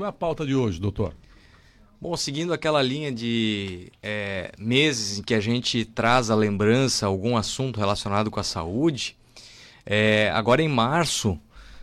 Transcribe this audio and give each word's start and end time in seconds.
Qual 0.00 0.06
é 0.06 0.08
a 0.08 0.12
pauta 0.14 0.46
de 0.46 0.54
hoje, 0.54 0.80
doutor? 0.80 1.14
Bom, 2.00 2.16
seguindo 2.16 2.54
aquela 2.54 2.80
linha 2.80 3.12
de 3.12 3.92
é, 4.02 4.50
meses 4.56 5.18
em 5.18 5.22
que 5.22 5.34
a 5.34 5.40
gente 5.40 5.84
traz 5.84 6.30
a 6.30 6.34
lembrança 6.34 7.04
algum 7.04 7.36
assunto 7.36 7.78
relacionado 7.78 8.30
com 8.30 8.40
a 8.40 8.42
saúde, 8.42 9.14
é, 9.84 10.30
agora 10.32 10.62
em 10.62 10.68
março 10.68 11.38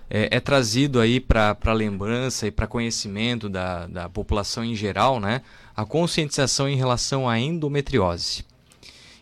é, 0.10 0.36
é 0.36 0.40
trazido 0.40 1.00
aí 1.00 1.20
para 1.20 1.74
lembrança 1.74 2.48
e 2.48 2.52
para 2.52 2.66
conhecimento 2.66 3.48
da, 3.48 3.86
da 3.86 4.10
população 4.10 4.66
em 4.66 4.74
geral, 4.74 5.20
né, 5.20 5.44
a 5.76 5.86
conscientização 5.86 6.68
em 6.68 6.76
relação 6.76 7.30
à 7.30 7.40
endometriose. 7.40 8.44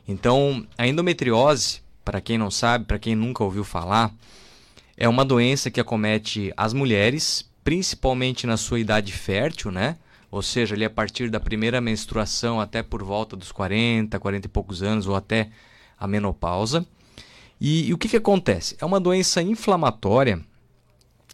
Então, 0.08 0.66
a 0.78 0.88
endometriose, 0.88 1.82
para 2.06 2.22
quem 2.22 2.38
não 2.38 2.50
sabe, 2.50 2.86
para 2.86 2.98
quem 2.98 3.14
nunca 3.14 3.44
ouviu 3.44 3.66
falar, 3.66 4.14
é 4.96 5.10
uma 5.10 5.26
doença 5.26 5.70
que 5.70 5.82
acomete 5.82 6.54
as 6.56 6.72
mulheres, 6.72 7.44
principalmente 7.66 8.46
na 8.46 8.58
sua 8.58 8.80
idade 8.80 9.12
fértil, 9.12 9.72
né? 9.72 9.98
Ou 10.30 10.44
seja, 10.44 10.76
ali 10.76 10.86
a 10.86 10.90
partir 10.90 11.32
da 11.32 11.40
primeira 11.40 11.82
menstruação 11.82 12.62
até 12.62 12.84
por 12.84 13.04
volta 13.04 13.36
dos 13.36 13.52
40, 13.52 14.20
40 14.20 14.46
e 14.46 14.50
poucos 14.50 14.84
anos 14.84 15.08
ou 15.08 15.16
até 15.16 15.50
a 16.00 16.08
menopausa. 16.08 16.86
E, 17.60 17.88
e 17.88 17.94
o 17.94 17.98
que, 17.98 18.08
que 18.08 18.18
acontece? 18.18 18.78
É 18.80 18.86
uma 18.86 19.00
doença 19.00 19.42
inflamatória 19.42 20.40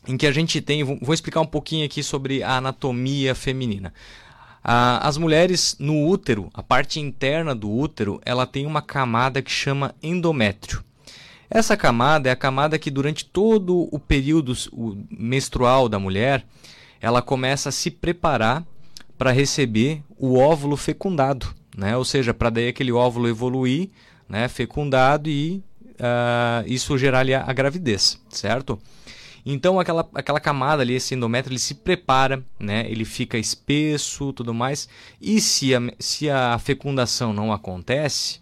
em 0.07 0.15
que 0.15 0.25
a 0.25 0.31
gente 0.31 0.61
tem. 0.61 0.83
Vou 0.83 1.13
explicar 1.13 1.41
um 1.41 1.45
pouquinho 1.45 1.85
aqui 1.85 2.01
sobre 2.01 2.41
a 2.41 2.57
anatomia 2.57 3.35
feminina. 3.35 3.93
as 4.63 5.17
mulheres 5.17 5.75
no 5.79 6.07
útero, 6.07 6.49
a 6.53 6.63
parte 6.63 6.97
interna 6.99 7.53
do 7.53 7.69
útero, 7.69 8.21
ela 8.23 8.47
tem 8.47 8.65
uma 8.65 8.81
camada 8.81 9.41
que 9.41 9.51
chama 9.51 9.93
endométrio. 10.01 10.81
Essa 11.53 11.75
camada 11.75 12.29
é 12.29 12.31
a 12.31 12.35
camada 12.35 12.79
que 12.79 12.89
durante 12.89 13.25
todo 13.25 13.89
o 13.91 13.99
período 13.99 14.53
menstrual 15.11 15.89
da 15.89 15.99
mulher, 15.99 16.45
ela 17.01 17.21
começa 17.21 17.67
a 17.67 17.71
se 17.73 17.91
preparar 17.91 18.65
para 19.17 19.31
receber 19.31 20.01
o 20.17 20.37
óvulo 20.37 20.77
fecundado, 20.77 21.53
né? 21.75 21.97
Ou 21.97 22.05
seja, 22.05 22.33
para 22.33 22.49
daí 22.49 22.69
aquele 22.69 22.93
óvulo 22.93 23.27
evoluir, 23.27 23.89
né, 24.29 24.47
fecundado 24.47 25.29
e 25.29 25.61
uh, 25.99 26.65
isso 26.65 26.97
gerar 26.97 27.19
ali 27.19 27.33
a, 27.33 27.43
a, 27.45 27.51
gravidez, 27.51 28.17
certo? 28.29 28.79
Então 29.45 29.77
aquela, 29.77 30.07
aquela 30.15 30.39
camada 30.39 30.83
ali, 30.83 30.93
esse 30.93 31.15
endométrio, 31.15 31.51
ele 31.51 31.59
se 31.59 31.75
prepara, 31.75 32.41
né? 32.57 32.89
Ele 32.89 33.03
fica 33.03 33.37
espesso, 33.37 34.31
tudo 34.31 34.53
mais. 34.53 34.87
E 35.19 35.41
se 35.41 35.75
a, 35.75 35.81
se 35.99 36.29
a 36.29 36.57
fecundação 36.59 37.33
não 37.33 37.51
acontece, 37.51 38.39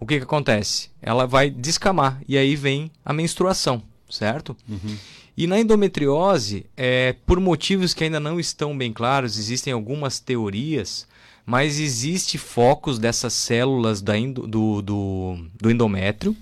o 0.00 0.06
que, 0.06 0.16
que 0.16 0.24
acontece? 0.24 0.88
Ela 1.02 1.26
vai 1.26 1.50
descamar 1.50 2.20
e 2.26 2.38
aí 2.38 2.56
vem 2.56 2.90
a 3.04 3.12
menstruação, 3.12 3.82
certo? 4.08 4.56
Uhum. 4.66 4.96
E 5.36 5.46
na 5.46 5.60
endometriose, 5.60 6.66
é, 6.76 7.14
por 7.26 7.38
motivos 7.38 7.92
que 7.92 8.04
ainda 8.04 8.18
não 8.18 8.40
estão 8.40 8.76
bem 8.76 8.92
claros, 8.92 9.38
existem 9.38 9.72
algumas 9.72 10.18
teorias, 10.18 11.06
mas 11.44 11.78
existe 11.78 12.38
focos 12.38 12.98
dessas 12.98 13.34
células 13.34 14.00
da 14.00 14.14
do, 14.18 14.82
do, 14.82 15.38
do 15.60 15.70
endométrio 15.70 16.34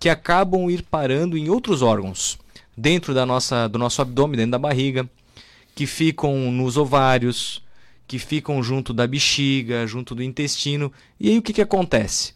que 0.00 0.08
acabam 0.08 0.70
ir 0.70 0.82
parando 0.82 1.36
em 1.36 1.48
outros 1.48 1.82
órgãos, 1.82 2.38
dentro 2.76 3.14
da 3.14 3.24
nossa, 3.24 3.68
do 3.68 3.78
nosso 3.78 4.02
abdômen, 4.02 4.36
dentro 4.36 4.52
da 4.52 4.58
barriga, 4.58 5.08
que 5.74 5.86
ficam 5.86 6.50
nos 6.50 6.76
ovários, 6.76 7.62
que 8.06 8.18
ficam 8.18 8.62
junto 8.62 8.92
da 8.92 9.06
bexiga, 9.06 9.86
junto 9.86 10.14
do 10.14 10.22
intestino. 10.22 10.92
E 11.20 11.30
aí 11.30 11.38
o 11.38 11.42
que, 11.42 11.52
que 11.52 11.62
acontece? 11.62 12.34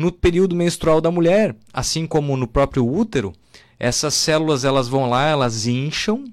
No 0.00 0.10
período 0.10 0.56
menstrual 0.56 0.98
da 0.98 1.10
mulher, 1.10 1.54
assim 1.74 2.06
como 2.06 2.34
no 2.34 2.48
próprio 2.48 2.90
útero, 2.90 3.34
essas 3.78 4.14
células 4.14 4.64
elas 4.64 4.88
vão 4.88 5.10
lá, 5.10 5.26
elas 5.26 5.66
incham, 5.66 6.24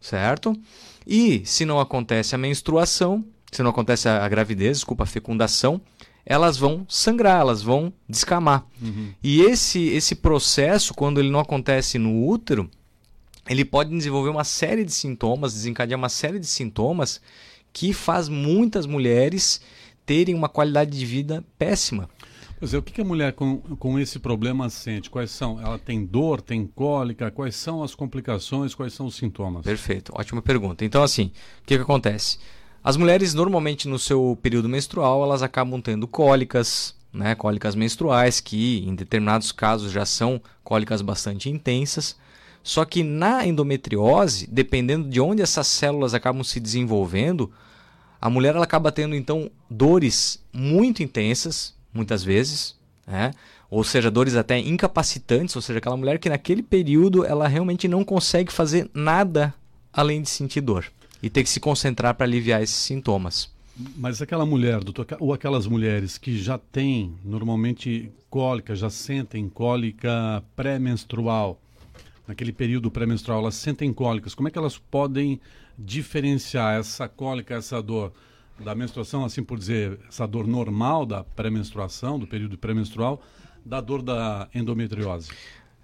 certo? 0.00 0.56
E 1.04 1.42
se 1.44 1.64
não 1.64 1.80
acontece 1.80 2.36
a 2.36 2.38
menstruação, 2.38 3.24
se 3.50 3.64
não 3.64 3.70
acontece 3.72 4.08
a, 4.08 4.28
gravidez, 4.28 4.76
desculpa, 4.78 5.02
a 5.02 5.08
fecundação, 5.08 5.80
elas 6.24 6.56
vão 6.56 6.86
sangrar, 6.88 7.40
elas 7.40 7.60
vão 7.60 7.92
descamar. 8.08 8.64
Uhum. 8.80 9.12
E 9.20 9.40
esse 9.40 9.88
esse 9.88 10.14
processo, 10.14 10.94
quando 10.94 11.18
ele 11.18 11.30
não 11.30 11.40
acontece 11.40 11.98
no 11.98 12.24
útero, 12.24 12.70
ele 13.48 13.64
pode 13.64 13.90
desenvolver 13.90 14.30
uma 14.30 14.44
série 14.44 14.84
de 14.84 14.92
sintomas, 14.92 15.54
desencadear 15.54 15.98
uma 15.98 16.08
série 16.08 16.38
de 16.38 16.46
sintomas 16.46 17.20
que 17.72 17.92
faz 17.92 18.28
muitas 18.28 18.86
mulheres 18.86 19.60
terem 20.06 20.32
uma 20.32 20.48
qualidade 20.48 20.96
de 20.96 21.04
vida 21.04 21.44
péssima. 21.58 22.08
Pois 22.60 22.74
é, 22.74 22.78
o 22.78 22.82
que 22.82 23.00
a 23.00 23.04
mulher 23.04 23.32
com, 23.32 23.56
com 23.56 23.98
esse 23.98 24.18
problema 24.18 24.68
sente? 24.68 25.08
Quais 25.08 25.30
são? 25.30 25.58
Ela 25.58 25.78
tem 25.78 26.04
dor, 26.04 26.42
tem 26.42 26.66
cólica? 26.66 27.30
Quais 27.30 27.56
são 27.56 27.82
as 27.82 27.94
complicações? 27.94 28.74
Quais 28.74 28.92
são 28.92 29.06
os 29.06 29.16
sintomas? 29.16 29.64
Perfeito, 29.64 30.12
ótima 30.14 30.42
pergunta. 30.42 30.84
Então, 30.84 31.02
assim, 31.02 31.32
o 31.62 31.66
que, 31.66 31.76
que 31.76 31.82
acontece? 31.82 32.38
As 32.84 32.98
mulheres, 32.98 33.32
normalmente, 33.32 33.88
no 33.88 33.98
seu 33.98 34.38
período 34.42 34.68
menstrual, 34.68 35.22
elas 35.22 35.42
acabam 35.42 35.80
tendo 35.80 36.06
cólicas, 36.06 36.94
né? 37.10 37.34
Cólicas 37.34 37.74
menstruais, 37.74 38.40
que 38.40 38.86
em 38.86 38.94
determinados 38.94 39.52
casos 39.52 39.90
já 39.90 40.04
são 40.04 40.38
cólicas 40.62 41.00
bastante 41.00 41.48
intensas. 41.48 42.14
Só 42.62 42.84
que 42.84 43.02
na 43.02 43.46
endometriose, 43.46 44.46
dependendo 44.46 45.08
de 45.08 45.18
onde 45.18 45.40
essas 45.40 45.66
células 45.66 46.12
acabam 46.12 46.44
se 46.44 46.60
desenvolvendo, 46.60 47.50
a 48.20 48.28
mulher 48.28 48.54
ela 48.54 48.64
acaba 48.64 48.92
tendo 48.92 49.14
então 49.14 49.50
dores 49.70 50.44
muito 50.52 51.02
intensas, 51.02 51.74
muitas 51.92 52.22
vezes, 52.22 52.76
né? 53.06 53.32
ou 53.70 53.84
seja, 53.84 54.10
dores 54.10 54.34
até 54.34 54.58
incapacitantes, 54.58 55.54
ou 55.54 55.62
seja, 55.62 55.78
aquela 55.78 55.96
mulher 55.96 56.18
que 56.18 56.28
naquele 56.28 56.62
período 56.62 57.24
ela 57.24 57.46
realmente 57.46 57.86
não 57.86 58.04
consegue 58.04 58.52
fazer 58.52 58.90
nada 58.92 59.54
além 59.92 60.22
de 60.22 60.28
sentir 60.28 60.60
dor 60.60 60.86
e 61.22 61.30
ter 61.30 61.42
que 61.42 61.50
se 61.50 61.60
concentrar 61.60 62.14
para 62.14 62.26
aliviar 62.26 62.62
esses 62.62 62.76
sintomas. 62.76 63.50
Mas 63.96 64.20
aquela 64.20 64.44
mulher, 64.44 64.82
doutor, 64.82 65.06
ou 65.20 65.32
aquelas 65.32 65.66
mulheres 65.66 66.18
que 66.18 66.38
já 66.38 66.58
têm 66.58 67.14
normalmente 67.24 68.10
cólica, 68.28 68.74
já 68.74 68.90
sentem 68.90 69.48
cólica 69.48 70.42
pré-menstrual, 70.54 71.58
naquele 72.26 72.52
período 72.52 72.90
pré-menstrual, 72.90 73.40
elas 73.40 73.54
sentem 73.54 73.92
cólicas, 73.92 74.34
como 74.34 74.48
é 74.48 74.50
que 74.50 74.58
elas 74.58 74.76
podem 74.76 75.40
diferenciar 75.78 76.78
essa 76.78 77.08
cólica, 77.08 77.54
essa 77.54 77.82
dor? 77.82 78.12
Da 78.64 78.74
menstruação, 78.74 79.24
assim 79.24 79.42
por 79.42 79.58
dizer, 79.58 79.98
essa 80.08 80.26
dor 80.26 80.46
normal 80.46 81.06
da 81.06 81.24
pré-menstruação, 81.24 82.18
do 82.18 82.26
período 82.26 82.58
pré-menstrual, 82.58 83.22
da 83.64 83.80
dor 83.80 84.02
da 84.02 84.48
endometriose? 84.54 85.30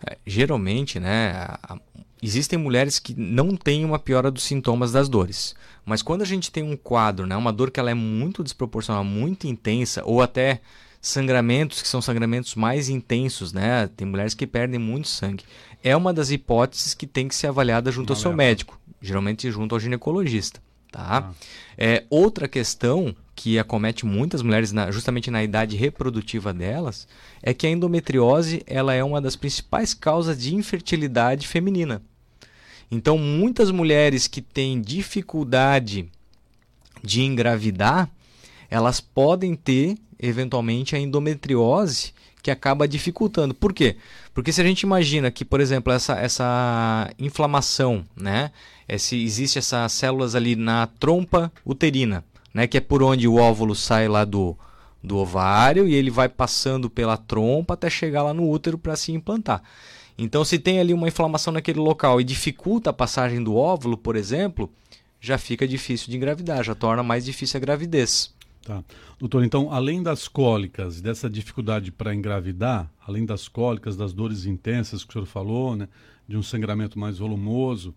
É, 0.07 0.19
geralmente, 0.27 1.01
né, 1.01 1.33
a, 1.33 1.79
existem 2.23 2.59
mulheres 2.59 2.99
que 2.99 3.15
não 3.19 3.57
têm 3.57 3.85
uma 3.85 3.99
piora 3.99 4.31
dos 4.31 4.43
sintomas 4.43 4.93
das 4.93 5.09
dores. 5.09 5.55
Mas 5.85 6.03
quando 6.03 6.23
a 6.23 6.27
gente 6.27 6.51
tem 6.51 6.63
um 6.63 6.77
quadro, 6.77 7.27
né, 7.27 7.37
uma 7.37 7.53
dor 7.53 7.71
que 7.71 7.81
ela 7.81 7.91
é 7.91 7.95
muito 7.95 8.43
desproporcional, 8.43 9.05
muito 9.05 9.47
intensa, 9.47 10.03
ou 10.05 10.21
até 10.21 10.61
sangramentos 11.01 11.81
que 11.81 11.89
são 11.89 12.03
sangramentos 12.03 12.55
mais 12.57 12.89
intensos, 12.89 13.53
né? 13.53 13.89
Tem 13.97 14.07
mulheres 14.07 14.35
que 14.35 14.47
perdem 14.47 14.81
muito 14.81 15.07
sangue. 15.07 15.45
É 15.83 15.97
uma 15.97 16.13
das 16.13 16.31
hipóteses 16.31 16.95
que 16.95 17.07
tem 17.07 17.29
que 17.29 17.35
ser 17.35 17.47
avaliada 17.47 17.93
junto 17.93 18.13
ao 18.13 18.19
seu 18.19 18.33
médico, 18.33 18.79
geralmente 19.01 19.49
junto 19.51 19.75
ao 19.75 19.81
ginecologista. 19.81 20.61
Tá? 20.97 21.31
Ah. 21.31 21.35
É, 21.77 22.05
outra 22.09 22.49
questão 22.49 23.15
que 23.35 23.59
acomete 23.59 24.07
muitas 24.07 24.41
mulheres 24.41 24.73
na, 24.73 24.91
justamente 24.91 25.31
na 25.31 25.45
idade 25.45 25.77
reprodutiva 25.77 26.55
delas 26.55 27.07
é 27.43 27.53
que 27.53 27.67
a 27.67 27.71
endometriose 27.71 28.63
ela 28.67 28.95
é 28.95 29.05
uma 29.05 29.21
das 29.21 29.37
principais 29.37 29.93
causas 29.93 30.41
de 30.41 30.55
infertilidade 30.55 31.47
feminina. 31.47 32.01
Então, 32.91 33.19
muitas 33.19 33.71
mulheres 33.71 34.27
que 34.27 34.41
têm 34.41 34.81
dificuldade 34.81 36.09
de 37.05 37.21
engravidar, 37.21 38.09
elas 38.71 38.99
podem 38.99 39.55
ter 39.55 39.97
eventualmente 40.21 40.95
a 40.95 40.99
endometriose 40.99 42.13
que 42.43 42.51
acaba 42.51 42.87
dificultando. 42.87 43.55
Por 43.55 43.73
quê? 43.73 43.97
Porque 44.33 44.53
se 44.53 44.61
a 44.61 44.65
gente 44.65 44.83
imagina 44.83 45.31
que, 45.31 45.45
por 45.45 45.61
exemplo, 45.61 45.93
essa, 45.93 46.15
essa 46.15 47.11
inflamação, 47.19 48.05
né? 48.15 48.53
Esse, 48.89 49.21
existe 49.21 49.59
essas 49.59 49.91
células 49.93 50.37
ali 50.37 50.55
na 50.55 50.87
trompa 50.87 51.51
uterina, 51.65 52.25
né? 52.55 52.69
Que 52.69 52.79
é 52.79 52.81
por 52.81 53.03
onde 53.03 53.27
o 53.27 53.35
óvulo 53.35 53.75
sai 53.75 54.07
lá 54.07 54.25
do, 54.25 54.57
do 55.03 55.17
ovário 55.17 55.89
e 55.89 55.95
ele 55.95 56.11
vai 56.11 56.29
passando 56.29 56.89
pela 56.89 57.17
trompa 57.17 57.75
até 57.75 57.91
chegar 57.91 58.23
lá 58.23 58.33
no 58.33 58.49
útero 58.49 58.79
para 58.79 58.95
se 58.95 59.11
implantar. 59.11 59.63
Então, 60.19 60.45
se 60.45 60.59
tem 60.59 60.79
ali 60.79 60.95
uma 60.95 61.09
inflamação 61.09 61.53
naquele 61.53 61.81
local 61.81 62.21
e 62.21 62.25
dificulta 62.25 62.91
a 62.91 62.93
passagem 62.93 63.43
do 63.43 63.57
óvulo, 63.57 63.97
por 63.97 64.17
exemplo, 64.17 64.71
já 65.21 65.37
fica 65.37 65.67
difícil 65.67 66.11
de 66.11 66.17
engravidar, 66.17 66.63
já 66.63 66.75
torna 66.75 67.03
mais 67.03 67.25
difícil 67.25 67.59
a 67.59 67.61
gravidez. 67.61 68.36
Tá. 68.67 68.83
Doutor, 69.17 69.45
então, 69.45 69.73
além 69.73 70.03
das 70.03 70.27
cólicas, 70.27 71.01
dessa 71.01 71.31
dificuldade 71.31 71.93
para 71.93 72.13
engravidar, 72.13 72.91
além 73.07 73.25
das 73.25 73.47
cólicas, 73.47 73.97
das 73.97 74.13
dores 74.13 74.45
intensas 74.45 75.05
que 75.05 75.11
o 75.11 75.13
senhor 75.13 75.27
falou, 75.27 75.77
né, 75.77 75.89
de 76.27 76.37
um 76.37 76.43
sangramento 76.43 76.99
mais 76.99 77.19
volumoso, 77.19 77.95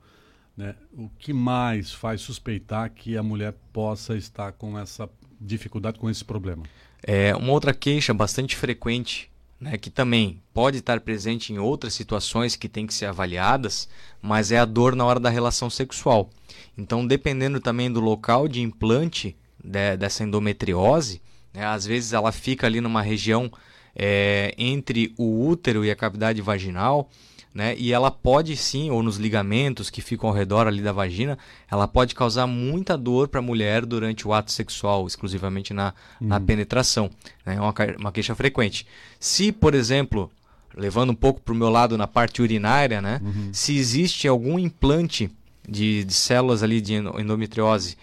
né, 0.55 0.75
o 0.93 1.09
que 1.17 1.33
mais 1.33 1.91
faz 1.91 2.21
suspeitar 2.21 2.91
que 2.91 3.17
a 3.17 3.23
mulher 3.23 3.55
possa 3.73 4.15
estar 4.15 4.51
com 4.51 4.77
essa 4.77 5.09
dificuldade, 5.41 5.97
com 5.97 6.07
esse 6.07 6.23
problema? 6.23 6.61
É, 7.01 7.35
uma 7.35 7.51
outra 7.51 7.73
queixa 7.73 8.13
bastante 8.13 8.55
frequente 8.55 9.31
né, 9.59 9.75
que 9.75 9.89
também 9.89 10.39
pode 10.53 10.77
estar 10.77 10.99
presente 10.99 11.51
em 11.51 11.57
outras 11.57 11.95
situações 11.95 12.55
que 12.55 12.69
tem 12.69 12.85
que 12.85 12.93
ser 12.93 13.07
avaliadas, 13.07 13.89
mas 14.21 14.51
é 14.51 14.59
a 14.59 14.65
dor 14.65 14.95
na 14.95 15.03
hora 15.03 15.19
da 15.19 15.31
relação 15.31 15.67
sexual. 15.67 16.29
Então, 16.77 17.07
dependendo 17.07 17.59
também 17.59 17.91
do 17.91 17.99
local 17.99 18.47
de 18.47 18.61
implante 18.61 19.35
de, 19.63 19.97
dessa 19.97 20.23
endometriose, 20.23 21.21
né, 21.53 21.65
às 21.65 21.85
vezes 21.85 22.13
ela 22.13 22.31
fica 22.31 22.67
ali 22.67 22.81
numa 22.81 23.01
região 23.01 23.51
é, 23.95 24.53
entre 24.57 25.13
o 25.17 25.47
útero 25.47 25.83
e 25.83 25.91
a 25.91 25.95
cavidade 25.95 26.41
vaginal, 26.41 27.09
né? 27.53 27.75
E 27.77 27.91
ela 27.91 28.11
pode 28.11 28.55
sim, 28.55 28.91
ou 28.91 29.01
nos 29.01 29.17
ligamentos 29.17 29.89
que 29.89 30.01
ficam 30.01 30.29
ao 30.29 30.35
redor 30.35 30.67
ali 30.67 30.81
da 30.81 30.91
vagina, 30.91 31.37
ela 31.69 31.87
pode 31.87 32.13
causar 32.13 32.45
muita 32.45 32.95
dor 32.95 33.27
para 33.27 33.39
a 33.39 33.43
mulher 33.43 33.85
durante 33.85 34.27
o 34.27 34.33
ato 34.33 34.51
sexual, 34.51 35.07
exclusivamente 35.07 35.73
na, 35.73 35.93
hum. 36.21 36.27
na 36.27 36.39
penetração. 36.39 37.09
Né? 37.45 37.55
É 37.55 37.59
uma, 37.59 37.73
uma 37.97 38.11
queixa 38.11 38.35
frequente. 38.35 38.85
Se, 39.19 39.51
por 39.51 39.73
exemplo, 39.73 40.31
levando 40.75 41.09
um 41.09 41.15
pouco 41.15 41.41
para 41.41 41.53
o 41.53 41.57
meu 41.57 41.69
lado 41.69 41.97
na 41.97 42.07
parte 42.07 42.41
urinária, 42.41 43.01
né? 43.01 43.19
Uhum. 43.23 43.49
Se 43.51 43.75
existe 43.75 44.27
algum 44.27 44.59
implante 44.59 45.31
de, 45.67 46.03
de 46.03 46.13
células 46.13 46.61
ali 46.61 46.79
de 46.79 46.93
endometriose 46.93 47.97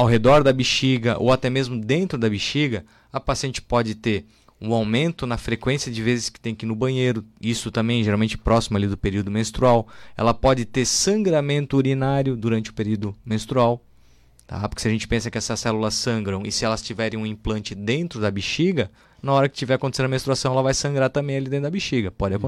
ao 0.00 0.06
redor 0.06 0.42
da 0.42 0.50
bexiga 0.50 1.18
ou 1.20 1.30
até 1.30 1.50
mesmo 1.50 1.78
dentro 1.78 2.16
da 2.16 2.26
bexiga, 2.26 2.86
a 3.12 3.20
paciente 3.20 3.60
pode 3.60 3.94
ter 3.94 4.24
um 4.58 4.72
aumento 4.72 5.26
na 5.26 5.36
frequência 5.36 5.92
de 5.92 6.02
vezes 6.02 6.30
que 6.30 6.40
tem 6.40 6.54
que 6.54 6.64
ir 6.64 6.68
no 6.68 6.74
banheiro, 6.74 7.22
isso 7.38 7.70
também 7.70 8.02
geralmente 8.02 8.38
próximo 8.38 8.78
ali 8.78 8.86
do 8.86 8.96
período 8.96 9.30
menstrual. 9.30 9.86
Ela 10.16 10.32
pode 10.32 10.64
ter 10.64 10.86
sangramento 10.86 11.76
urinário 11.76 12.34
durante 12.34 12.70
o 12.70 12.72
período 12.72 13.14
menstrual, 13.22 13.84
tá? 14.46 14.66
Porque 14.70 14.80
se 14.80 14.88
a 14.88 14.90
gente 14.90 15.06
pensa 15.06 15.30
que 15.30 15.36
essas 15.36 15.60
células 15.60 15.92
sangram 15.92 16.44
e 16.46 16.50
se 16.50 16.64
elas 16.64 16.80
tiverem 16.80 17.20
um 17.20 17.26
implante 17.26 17.74
dentro 17.74 18.22
da 18.22 18.30
bexiga, 18.30 18.90
na 19.22 19.34
hora 19.34 19.50
que 19.50 19.58
tiver 19.58 19.74
acontecendo 19.74 20.06
a 20.06 20.08
menstruação, 20.08 20.52
ela 20.52 20.62
vai 20.62 20.72
sangrar 20.72 21.10
também 21.10 21.36
ali 21.36 21.50
dentro 21.50 21.64
da 21.64 21.70
bexiga, 21.70 22.10
pode 22.10 22.32
uhum. 22.32 22.40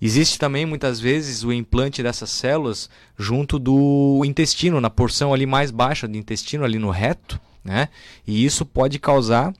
Existe 0.00 0.38
também 0.38 0.64
muitas 0.64 1.00
vezes 1.00 1.42
o 1.42 1.52
implante 1.52 2.02
dessas 2.02 2.30
células 2.30 2.88
junto 3.18 3.58
do 3.58 4.22
intestino, 4.24 4.80
na 4.80 4.88
porção 4.88 5.34
ali 5.34 5.44
mais 5.44 5.70
baixa 5.70 6.06
do 6.06 6.16
intestino, 6.16 6.64
ali 6.64 6.78
no 6.78 6.90
reto, 6.90 7.40
né? 7.64 7.88
E 8.26 8.44
isso 8.44 8.64
pode 8.64 8.98
causar 8.98 9.52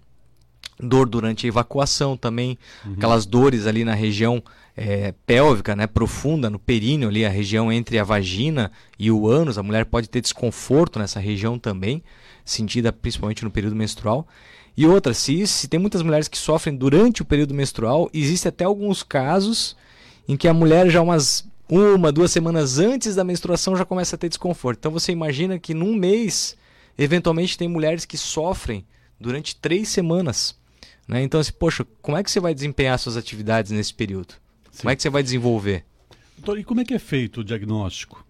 dor 0.81 1.09
durante 1.09 1.45
a 1.45 1.49
evacuação 1.49 2.17
também, 2.17 2.57
uhum. 2.87 2.93
aquelas 2.95 3.27
dores 3.27 3.67
ali 3.67 3.85
na 3.85 3.95
região 3.95 4.43
é, 4.77 5.13
pélvica, 5.27 5.75
né, 5.75 5.89
profunda, 5.89 6.49
no 6.49 6.59
períneo 6.59 7.09
ali, 7.09 7.25
a 7.25 7.29
região 7.29 7.73
entre 7.73 7.99
a 7.99 8.05
vagina 8.05 8.71
e 8.97 9.11
o 9.11 9.27
ânus, 9.27 9.59
a 9.59 9.63
mulher 9.63 9.85
pode 9.87 10.09
ter 10.09 10.21
desconforto 10.21 11.01
nessa 11.01 11.19
região 11.19 11.59
também, 11.59 12.01
sentida 12.45 12.93
principalmente 12.93 13.43
no 13.43 13.51
período 13.51 13.75
menstrual. 13.75 14.27
E 14.77 14.87
outra, 14.87 15.13
se, 15.13 15.45
se 15.49 15.67
tem 15.67 15.81
muitas 15.81 16.03
mulheres 16.03 16.29
que 16.29 16.39
sofrem 16.39 16.77
durante 16.77 17.23
o 17.23 17.25
período 17.25 17.53
menstrual, 17.53 18.09
existe 18.15 18.47
até 18.47 18.65
alguns 18.65 19.03
casos 19.03 19.77
em 20.29 20.37
que 20.37 20.47
a 20.47 20.55
mulher 20.55 20.91
já 20.91 21.01
umas 21.01 21.49
uma, 21.69 22.13
duas 22.13 22.31
semanas 22.31 22.79
antes 22.79 23.15
da 23.15 23.25
menstruação 23.25 23.77
já 23.77 23.85
começa 23.85 24.17
a 24.17 24.19
ter 24.19 24.29
desconforto. 24.29 24.79
Então 24.79 24.93
você 24.93 25.13
imagina 25.13 25.59
que 25.59 25.75
num 25.75 25.95
mês, 25.95 26.57
eventualmente 26.97 27.59
tem 27.59 27.69
mulheres 27.69 28.05
que 28.05 28.17
sofrem 28.17 28.87
durante 29.19 29.57
três 29.57 29.89
semanas 29.89 30.59
né? 31.09 31.23
Então, 31.23 31.41
assim, 31.41 31.53
poxa, 31.53 31.87
como 32.03 32.19
é 32.19 32.23
que 32.23 32.31
você 32.31 32.39
vai 32.39 32.55
desempenhar 32.55 32.99
suas 32.99 33.17
atividades 33.17 33.73
nesse 33.73 33.95
período? 33.95 34.35
Sim. 34.71 34.83
Como 34.83 34.91
é 34.91 34.97
que 34.97 35.03
você 35.03 35.09
vai 35.09 35.23
desenvolver? 35.23 35.85
Doutor, 36.37 36.59
e 36.59 36.65
como 36.65 36.83
é 36.83 36.85
que 36.85 36.93
é 36.93 36.99
feito 36.99 37.41
o 37.41 37.45
diagnóstico? 37.45 38.25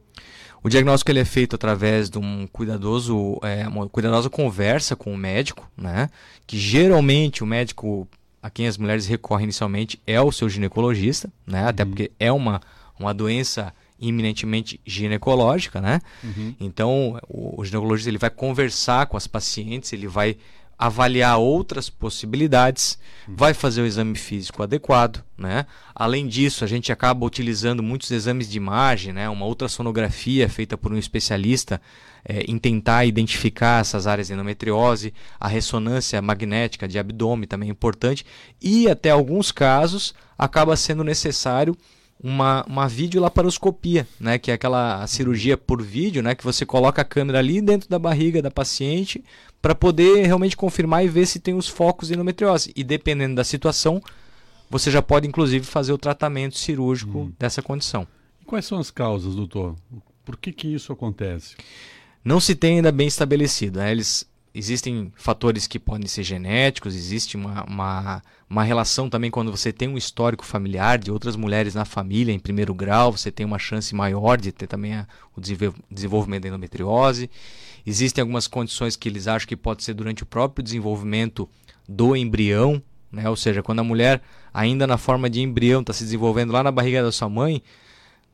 O 0.62 0.68
diagnóstico 0.68 1.10
ele 1.10 1.18
é 1.18 1.24
feito 1.24 1.56
através 1.56 2.08
de 2.08 2.18
um 2.18 2.46
cuidadoso, 2.46 3.38
é, 3.42 3.66
uma 3.66 3.88
cuidadosa 3.88 4.30
conversa 4.30 4.94
com 4.94 5.12
o 5.12 5.16
médico, 5.16 5.68
né? 5.76 6.08
Que 6.46 6.56
geralmente 6.56 7.42
o 7.42 7.46
médico 7.46 8.08
a 8.42 8.50
quem 8.50 8.66
as 8.66 8.78
mulheres 8.78 9.06
recorrem 9.06 9.44
inicialmente 9.44 10.00
é 10.06 10.20
o 10.20 10.30
seu 10.32 10.48
ginecologista, 10.48 11.30
né? 11.46 11.66
Até 11.68 11.82
uhum. 11.82 11.90
porque 11.90 12.12
é 12.18 12.30
uma, 12.30 12.60
uma 12.98 13.12
doença 13.12 13.74
iminentemente 14.00 14.80
ginecológica, 14.86 15.80
né? 15.80 16.00
Uhum. 16.22 16.54
Então 16.60 17.20
o, 17.28 17.60
o 17.60 17.64
ginecologista 17.64 18.10
ele 18.10 18.18
vai 18.18 18.30
conversar 18.30 19.06
com 19.06 19.16
as 19.16 19.26
pacientes, 19.26 19.92
ele 19.92 20.06
vai 20.06 20.36
avaliar 20.78 21.38
outras 21.38 21.90
possibilidades, 21.90 22.98
vai 23.26 23.52
fazer 23.52 23.82
o 23.82 23.86
exame 23.86 24.16
físico 24.16 24.62
adequado, 24.62 25.24
né? 25.36 25.66
Além 25.92 26.28
disso, 26.28 26.64
a 26.64 26.68
gente 26.68 26.92
acaba 26.92 27.26
utilizando 27.26 27.82
muitos 27.82 28.10
exames 28.12 28.48
de 28.48 28.56
imagem, 28.56 29.12
né? 29.12 29.28
Uma 29.28 29.44
ultrassonografia 29.46 30.48
feita 30.48 30.78
por 30.78 30.92
um 30.92 30.96
especialista 30.96 31.80
é, 32.24 32.42
em 32.42 32.58
tentar 32.58 33.04
identificar 33.04 33.80
essas 33.80 34.06
áreas 34.06 34.28
de 34.28 34.34
endometriose, 34.34 35.12
a 35.40 35.48
ressonância 35.48 36.22
magnética 36.22 36.86
de 36.86 36.98
abdômen 36.98 37.48
também 37.48 37.68
é 37.68 37.72
importante 37.72 38.24
e 38.62 38.88
até 38.88 39.10
alguns 39.10 39.50
casos 39.50 40.14
acaba 40.38 40.76
sendo 40.76 41.02
necessário 41.02 41.76
uma, 42.22 42.64
uma 42.66 42.88
videolaparoscopia, 42.88 44.06
né, 44.18 44.38
que 44.38 44.50
é 44.50 44.54
aquela 44.54 45.06
cirurgia 45.06 45.56
por 45.56 45.82
vídeo, 45.82 46.22
né, 46.22 46.34
que 46.34 46.44
você 46.44 46.66
coloca 46.66 47.02
a 47.02 47.04
câmera 47.04 47.38
ali 47.38 47.60
dentro 47.60 47.88
da 47.88 47.98
barriga 47.98 48.42
da 48.42 48.50
paciente 48.50 49.24
para 49.62 49.74
poder 49.74 50.26
realmente 50.26 50.56
confirmar 50.56 51.04
e 51.04 51.08
ver 51.08 51.26
se 51.26 51.38
tem 51.38 51.54
os 51.54 51.68
focos 51.68 52.08
de 52.08 52.14
endometriose. 52.14 52.72
E 52.74 52.82
dependendo 52.82 53.36
da 53.36 53.44
situação, 53.44 54.02
você 54.70 54.90
já 54.90 55.00
pode 55.00 55.26
inclusive 55.26 55.64
fazer 55.64 55.92
o 55.92 55.98
tratamento 55.98 56.58
cirúrgico 56.58 57.18
hum. 57.18 57.32
dessa 57.38 57.62
condição. 57.62 58.06
E 58.40 58.44
quais 58.44 58.66
são 58.66 58.78
as 58.78 58.90
causas, 58.90 59.34
doutor? 59.34 59.76
Por 60.24 60.36
que, 60.36 60.52
que 60.52 60.68
isso 60.68 60.92
acontece? 60.92 61.56
Não 62.24 62.40
se 62.40 62.54
tem 62.54 62.76
ainda 62.76 62.92
bem 62.92 63.06
estabelecido. 63.06 63.78
Né? 63.78 63.90
Eles 63.92 64.27
existem 64.54 65.12
fatores 65.16 65.66
que 65.66 65.78
podem 65.78 66.08
ser 66.08 66.22
genéticos, 66.22 66.94
existe 66.94 67.36
uma, 67.36 67.64
uma, 67.64 68.22
uma, 68.48 68.62
relação 68.62 69.08
também 69.08 69.30
quando 69.30 69.50
você 69.50 69.72
tem 69.72 69.88
um 69.88 69.96
histórico 69.96 70.44
familiar 70.44 70.98
de 70.98 71.10
outras 71.10 71.36
mulheres 71.36 71.74
na 71.74 71.84
família 71.84 72.32
em 72.32 72.38
primeiro 72.38 72.74
grau, 72.74 73.12
você 73.12 73.30
tem 73.30 73.44
uma 73.44 73.58
chance 73.58 73.94
maior 73.94 74.38
de 74.38 74.50
ter 74.52 74.66
também 74.66 74.94
a, 74.94 75.06
o 75.36 75.40
desenvolvimento 75.90 76.42
da 76.42 76.48
endometriose. 76.48 77.30
Existem 77.86 78.22
algumas 78.22 78.46
condições 78.46 78.96
que 78.96 79.08
eles 79.08 79.28
acham 79.28 79.46
que 79.46 79.56
pode 79.56 79.84
ser 79.84 79.94
durante 79.94 80.22
o 80.22 80.26
próprio 80.26 80.62
desenvolvimento 80.62 81.48
do 81.88 82.16
embrião, 82.16 82.82
né? 83.10 83.28
ou 83.28 83.36
seja, 83.36 83.62
quando 83.62 83.80
a 83.80 83.84
mulher 83.84 84.20
ainda 84.52 84.86
na 84.86 84.98
forma 84.98 85.30
de 85.30 85.40
embrião 85.40 85.80
está 85.80 85.92
se 85.92 86.04
desenvolvendo 86.04 86.52
lá 86.52 86.62
na 86.62 86.72
barriga 86.72 87.02
da 87.02 87.12
sua 87.12 87.28
mãe, 87.28 87.62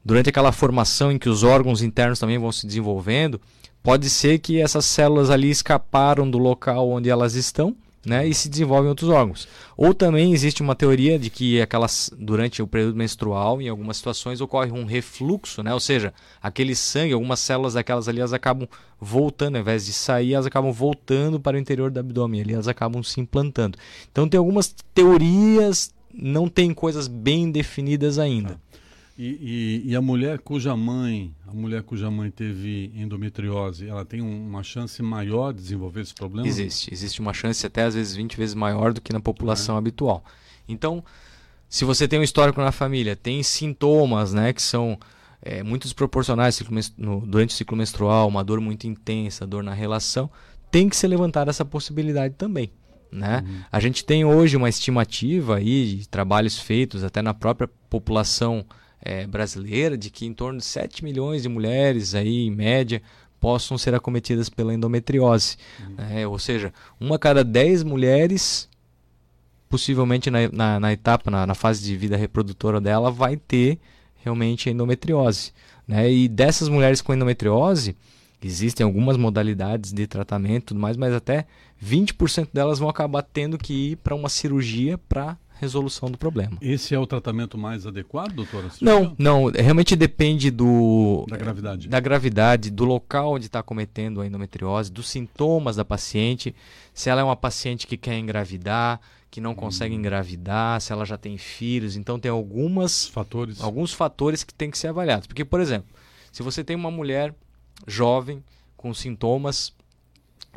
durante 0.04 0.28
aquela 0.28 0.52
formação 0.52 1.10
em 1.10 1.18
que 1.18 1.28
os 1.28 1.42
órgãos 1.42 1.82
internos 1.82 2.18
também 2.18 2.38
vão 2.38 2.52
se 2.52 2.66
desenvolvendo, 2.66 3.40
pode 3.84 4.08
ser 4.08 4.38
que 4.38 4.60
essas 4.60 4.86
células 4.86 5.28
ali 5.28 5.50
escaparam 5.50 6.28
do 6.28 6.38
local 6.38 6.88
onde 6.88 7.10
elas 7.10 7.34
estão 7.34 7.76
né, 8.04 8.26
e 8.26 8.34
se 8.34 8.48
desenvolvem 8.48 8.88
outros 8.88 9.10
órgãos. 9.10 9.46
Ou 9.76 9.94
também 9.94 10.32
existe 10.32 10.62
uma 10.62 10.74
teoria 10.74 11.18
de 11.18 11.30
que 11.30 11.60
aquelas 11.60 12.10
durante 12.18 12.62
o 12.62 12.66
período 12.66 12.96
menstrual, 12.96 13.60
em 13.60 13.68
algumas 13.68 13.98
situações 13.98 14.40
ocorre 14.40 14.72
um 14.72 14.84
refluxo, 14.84 15.62
né, 15.62 15.72
ou 15.72 15.80
seja, 15.80 16.12
aquele 16.42 16.74
sangue, 16.74 17.12
algumas 17.12 17.40
células 17.40 17.74
daquelas 17.74 18.08
ali 18.08 18.20
elas 18.20 18.32
acabam 18.32 18.66
voltando, 19.00 19.56
ao 19.56 19.60
invés 19.60 19.84
de 19.84 19.92
sair, 19.92 20.34
elas 20.34 20.46
acabam 20.46 20.72
voltando 20.72 21.38
para 21.38 21.56
o 21.56 21.60
interior 21.60 21.90
do 21.90 22.00
abdômen, 22.00 22.40
ali 22.40 22.54
elas 22.54 22.68
acabam 22.68 23.02
se 23.02 23.20
implantando. 23.20 23.78
Então 24.10 24.28
tem 24.28 24.38
algumas 24.38 24.74
teorias, 24.94 25.92
não 26.12 26.48
tem 26.48 26.72
coisas 26.72 27.06
bem 27.06 27.50
definidas 27.50 28.18
ainda. 28.18 28.58
E, 29.16 29.82
e, 29.84 29.90
e, 29.90 29.96
a 29.96 30.02
mulher 30.02 30.40
cuja 30.40 30.76
mãe, 30.76 31.32
a 31.46 31.52
mulher 31.52 31.84
cuja 31.84 32.10
mãe 32.10 32.32
teve 32.32 32.90
endometriose, 32.96 33.86
ela 33.86 34.04
tem 34.04 34.20
um, 34.20 34.48
uma 34.48 34.64
chance 34.64 35.00
maior 35.00 35.52
de 35.52 35.60
desenvolver 35.60 36.00
esse 36.00 36.12
problema? 36.12 36.48
Existe, 36.48 36.92
existe 36.92 37.20
uma 37.20 37.32
chance 37.32 37.64
até 37.64 37.84
às 37.84 37.94
vezes 37.94 38.16
20 38.16 38.36
vezes 38.36 38.56
maior 38.56 38.92
do 38.92 39.00
que 39.00 39.12
na 39.12 39.20
população 39.20 39.76
é. 39.76 39.78
habitual. 39.78 40.24
Então, 40.68 41.04
se 41.68 41.84
você 41.84 42.08
tem 42.08 42.18
um 42.18 42.24
histórico 42.24 42.60
na 42.60 42.72
família, 42.72 43.14
tem 43.14 43.40
sintomas, 43.44 44.32
né, 44.32 44.52
que 44.52 44.62
são 44.62 44.98
é, 45.40 45.62
muito 45.62 45.84
desproporcionais 45.84 46.60
durante 46.98 47.50
o 47.50 47.56
ciclo 47.56 47.76
menstrual, 47.76 48.26
uma 48.26 48.42
dor 48.42 48.60
muito 48.60 48.88
intensa, 48.88 49.46
dor 49.46 49.62
na 49.62 49.74
relação, 49.74 50.28
tem 50.72 50.88
que 50.88 50.96
ser 50.96 51.06
levantada 51.06 51.50
essa 51.50 51.64
possibilidade 51.64 52.34
também. 52.34 52.72
Né? 53.12 53.44
Uhum. 53.46 53.60
A 53.70 53.78
gente 53.78 54.04
tem 54.04 54.24
hoje 54.24 54.56
uma 54.56 54.68
estimativa 54.68 55.58
aí 55.58 55.98
de 55.98 56.08
trabalhos 56.08 56.58
feitos 56.58 57.04
até 57.04 57.22
na 57.22 57.32
própria 57.32 57.70
população 57.88 58.66
é, 59.04 59.26
brasileira 59.26 59.98
de 59.98 60.10
que 60.10 60.24
em 60.24 60.32
torno 60.32 60.58
de 60.58 60.64
7 60.64 61.04
milhões 61.04 61.42
de 61.42 61.48
mulheres 61.48 62.14
aí 62.14 62.46
em 62.46 62.50
média 62.50 63.02
possam 63.38 63.76
ser 63.76 63.94
acometidas 63.94 64.48
pela 64.48 64.72
endometriose. 64.72 65.58
Uhum. 65.78 65.96
É, 66.16 66.26
ou 66.26 66.38
seja, 66.38 66.72
uma 66.98 67.18
cada 67.18 67.44
10 67.44 67.82
mulheres, 67.82 68.66
possivelmente 69.68 70.30
na, 70.30 70.48
na, 70.50 70.80
na 70.80 70.92
etapa, 70.92 71.30
na, 71.30 71.46
na, 71.46 71.54
fase 71.54 71.84
de 71.84 71.94
vida 71.94 72.16
reprodutora 72.16 72.80
dela, 72.80 73.10
vai 73.10 73.36
ter 73.36 73.78
realmente 74.24 74.70
endometriose. 74.70 75.52
Né? 75.86 76.10
E 76.10 76.26
dessas 76.26 76.70
mulheres 76.70 77.02
com 77.02 77.12
endometriose, 77.12 77.94
existem 78.42 78.82
algumas 78.84 79.18
modalidades 79.18 79.92
de 79.92 80.06
tratamento 80.06 80.62
e 80.62 80.66
tudo 80.68 80.80
mais, 80.80 80.96
mas 80.96 81.12
até 81.12 81.46
20% 81.84 82.48
delas 82.50 82.78
vão 82.78 82.88
acabar 82.88 83.20
tendo 83.20 83.58
que 83.58 83.90
ir 83.90 83.96
para 83.96 84.14
uma 84.14 84.30
cirurgia 84.30 84.96
para 84.96 85.36
resolução 85.64 86.10
do 86.10 86.16
problema. 86.16 86.56
Esse 86.60 86.94
é 86.94 86.98
o 86.98 87.06
tratamento 87.06 87.58
mais 87.58 87.86
adequado, 87.86 88.32
doutora? 88.32 88.68
Não, 88.80 89.14
não. 89.18 89.46
Realmente 89.46 89.96
depende 89.96 90.50
do 90.50 91.24
da 91.28 91.36
gravidade, 91.36 91.88
da 91.88 92.00
gravidade, 92.00 92.70
do 92.70 92.84
local 92.84 93.34
onde 93.34 93.46
está 93.46 93.62
cometendo 93.62 94.20
a 94.20 94.26
endometriose, 94.26 94.92
dos 94.92 95.08
sintomas 95.08 95.76
da 95.76 95.84
paciente. 95.84 96.54
Se 96.92 97.10
ela 97.10 97.20
é 97.20 97.24
uma 97.24 97.36
paciente 97.36 97.86
que 97.86 97.96
quer 97.96 98.16
engravidar, 98.18 99.00
que 99.30 99.40
não 99.40 99.54
consegue 99.54 99.94
engravidar, 99.94 100.80
se 100.80 100.92
ela 100.92 101.04
já 101.04 101.18
tem 101.18 101.36
filhos. 101.36 101.96
Então 101.96 102.20
tem 102.20 102.30
algumas 102.30 103.06
fatores. 103.06 103.60
alguns 103.60 103.92
fatores 103.92 104.44
que 104.44 104.54
tem 104.54 104.70
que 104.70 104.78
ser 104.78 104.88
avaliados. 104.88 105.26
Porque, 105.26 105.44
por 105.44 105.60
exemplo, 105.60 105.88
se 106.30 106.42
você 106.42 106.62
tem 106.62 106.76
uma 106.76 106.90
mulher 106.90 107.34
jovem 107.86 108.42
com 108.76 108.94
sintomas 108.94 109.72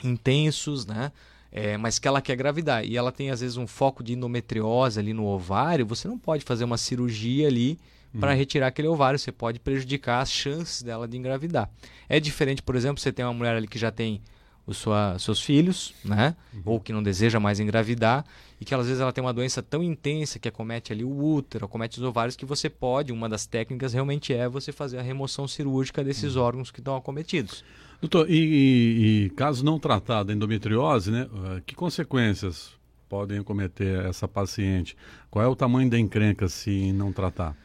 intensos, 0.04 0.86
né? 0.86 1.12
É, 1.52 1.78
mas 1.78 1.98
que 1.98 2.08
ela 2.08 2.22
quer 2.22 2.34
engravidar 2.34 2.86
e 2.86 2.98
ela 2.98 3.12
tem 3.12 3.32
às 3.32 3.42
vezes 3.42 3.58
um 3.58 3.66
foco 3.66 4.04
de 4.04 4.14
endometriose 4.14 5.00
ali 5.00 5.14
no 5.14 5.26
ovário, 5.26 5.86
você 5.86 6.08
não 6.08 6.18
pode 6.18 6.44
fazer 6.44 6.66
uma 6.66 6.78
cirurgia 6.78 7.48
ali 7.48 7.80
para 8.20 8.34
retirar 8.34 8.68
aquele 8.68 8.88
ovário, 8.88 9.20
você 9.20 9.32
pode 9.32 9.60
prejudicar 9.60 10.22
as 10.22 10.32
chances 10.32 10.82
dela 10.82 11.08
de 11.08 11.18
engravidar. 11.18 11.70
É 12.10 12.20
diferente, 12.20 12.62
por 12.62 12.76
exemplo, 12.76 13.00
você 13.00 13.12
tem 13.12 13.24
uma 13.24 13.34
mulher 13.34 13.56
ali 13.56 13.68
que 13.68 13.78
já 13.78 13.92
tem 13.92 14.22
sua, 14.74 15.18
seus 15.20 15.42
filhos, 15.42 15.94
né? 16.04 16.36
Uhum. 16.54 16.62
Ou 16.66 16.80
que 16.80 16.92
não 16.92 17.02
deseja 17.02 17.40
mais 17.40 17.60
engravidar 17.60 18.26
e 18.60 18.66
que 18.66 18.74
às 18.74 18.86
vezes 18.86 19.02
ela 19.02 19.14
tem 19.14 19.24
uma 19.24 19.34
doença 19.34 19.62
tão 19.62 19.84
intensa 19.84 20.40
que 20.40 20.48
acomete 20.48 20.92
ali 20.92 21.04
o 21.04 21.24
útero, 21.24 21.66
acomete 21.66 22.00
os 22.00 22.04
ovários 22.04 22.36
que 22.36 22.46
você 22.46 22.70
pode, 22.70 23.12
uma 23.12 23.30
das 23.30 23.46
técnicas 23.46 23.94
realmente 23.94 24.34
é 24.34 24.48
você 24.50 24.72
fazer 24.72 24.98
a 24.98 25.02
remoção 25.02 25.48
cirúrgica 25.48 26.04
desses 26.04 26.36
uhum. 26.36 26.44
órgãos 26.44 26.72
que 26.72 26.80
estão 26.80 26.96
acometidos. 26.96 27.64
Doutor, 28.02 28.30
e, 28.30 28.36
e, 28.36 29.26
e 29.26 29.30
caso 29.32 29.66
não 29.66 29.80
tratado 29.80 30.32
a 30.32 30.36
endometriose, 30.36 31.10
né? 31.12 31.28
Eh, 31.32 31.62
que 31.66 31.74
consequências 31.74 32.72
podem 33.10 33.40
acometer 33.40 34.06
essa 34.06 34.28
paciente? 34.28 34.96
Qual 35.32 35.44
é 35.44 35.48
o 35.48 35.56
tamanho 35.56 35.90
da 35.90 35.98
encrenca 35.98 36.48
se 36.48 36.92
não 36.92 37.12
tratar? 37.12 37.56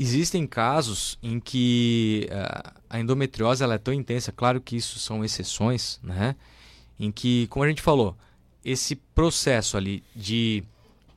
Existem 0.00 0.46
casos 0.46 1.18
em 1.20 1.40
que 1.40 2.28
uh, 2.30 2.72
a 2.88 3.00
endometriose 3.00 3.64
ela 3.64 3.74
é 3.74 3.78
tão 3.78 3.92
intensa, 3.92 4.30
claro 4.30 4.60
que 4.60 4.76
isso 4.76 4.96
são 5.00 5.24
exceções, 5.24 5.98
né? 6.04 6.36
Em 7.00 7.10
que, 7.10 7.48
como 7.48 7.64
a 7.64 7.68
gente 7.68 7.82
falou, 7.82 8.16
esse 8.64 8.94
processo 8.94 9.76
ali 9.76 10.04
de 10.14 10.62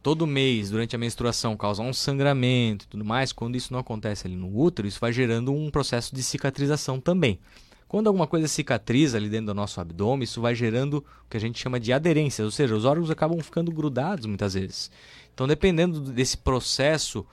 todo 0.01 0.25
mês, 0.25 0.71
durante 0.71 0.95
a 0.95 1.00
menstruação, 1.00 1.55
causar 1.55 1.83
um 1.83 1.93
sangramento 1.93 2.85
e 2.85 2.88
tudo 2.88 3.05
mais, 3.05 3.31
quando 3.31 3.55
isso 3.55 3.71
não 3.71 3.79
acontece 3.79 4.25
ali 4.25 4.35
no 4.35 4.51
útero, 4.59 4.88
isso 4.88 5.00
vai 5.00 5.13
gerando 5.13 5.53
um 5.53 5.69
processo 5.69 6.15
de 6.15 6.23
cicatrização 6.23 7.00
também. 7.00 7.39
Quando 7.88 8.07
alguma 8.07 8.25
coisa 8.25 8.47
cicatriza 8.47 9.15
ali 9.17 9.29
dentro 9.29 9.47
do 9.47 9.53
nosso 9.53 9.79
abdômen, 9.79 10.23
isso 10.23 10.41
vai 10.41 10.55
gerando 10.55 11.05
o 11.25 11.29
que 11.29 11.38
a 11.38 11.39
gente 11.39 11.59
chama 11.59 11.79
de 11.79 11.93
aderência, 11.93 12.43
ou 12.43 12.50
seja, 12.50 12.75
os 12.75 12.85
órgãos 12.85 13.11
acabam 13.11 13.39
ficando 13.41 13.71
grudados 13.71 14.25
muitas 14.25 14.55
vezes. 14.55 14.89
Então, 15.35 15.47
dependendo 15.47 16.00
desse 16.00 16.35
processo 16.35 17.23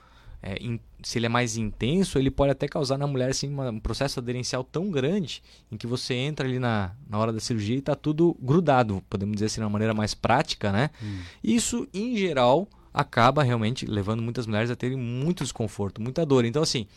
é, 0.41 0.57
in, 0.63 0.79
se 1.03 1.17
ele 1.17 1.25
é 1.25 1.29
mais 1.29 1.57
intenso, 1.57 2.17
ele 2.17 2.31
pode 2.31 2.51
até 2.51 2.67
causar 2.67 2.97
na 2.97 3.05
mulher 3.05 3.29
assim, 3.29 3.49
uma, 3.49 3.69
um 3.69 3.79
processo 3.79 4.19
aderencial 4.19 4.63
tão 4.63 4.89
grande 4.89 5.43
em 5.71 5.77
que 5.77 5.85
você 5.85 6.13
entra 6.13 6.47
ali 6.47 6.59
na, 6.59 6.95
na 7.09 7.17
hora 7.17 7.33
da 7.33 7.39
cirurgia 7.39 7.75
e 7.75 7.79
está 7.79 7.95
tudo 7.95 8.35
grudado, 8.41 9.03
podemos 9.09 9.35
dizer 9.35 9.47
assim, 9.47 9.59
de 9.59 9.65
uma 9.65 9.69
maneira 9.69 9.93
mais 9.93 10.13
prática, 10.13 10.71
né? 10.71 10.89
Hum. 11.03 11.19
Isso, 11.43 11.87
em 11.93 12.15
geral, 12.15 12.67
acaba 12.93 13.43
realmente 13.43 13.85
levando 13.85 14.21
muitas 14.21 14.47
mulheres 14.47 14.71
a 14.71 14.75
terem 14.75 14.97
muito 14.97 15.43
desconforto, 15.43 16.01
muita 16.01 16.25
dor. 16.25 16.45
Então, 16.45 16.63
assim, 16.63 16.87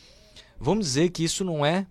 vamos 0.59 0.87
dizer 0.87 1.11
que 1.11 1.25
isso 1.25 1.45
não 1.45 1.67
é 1.67 1.87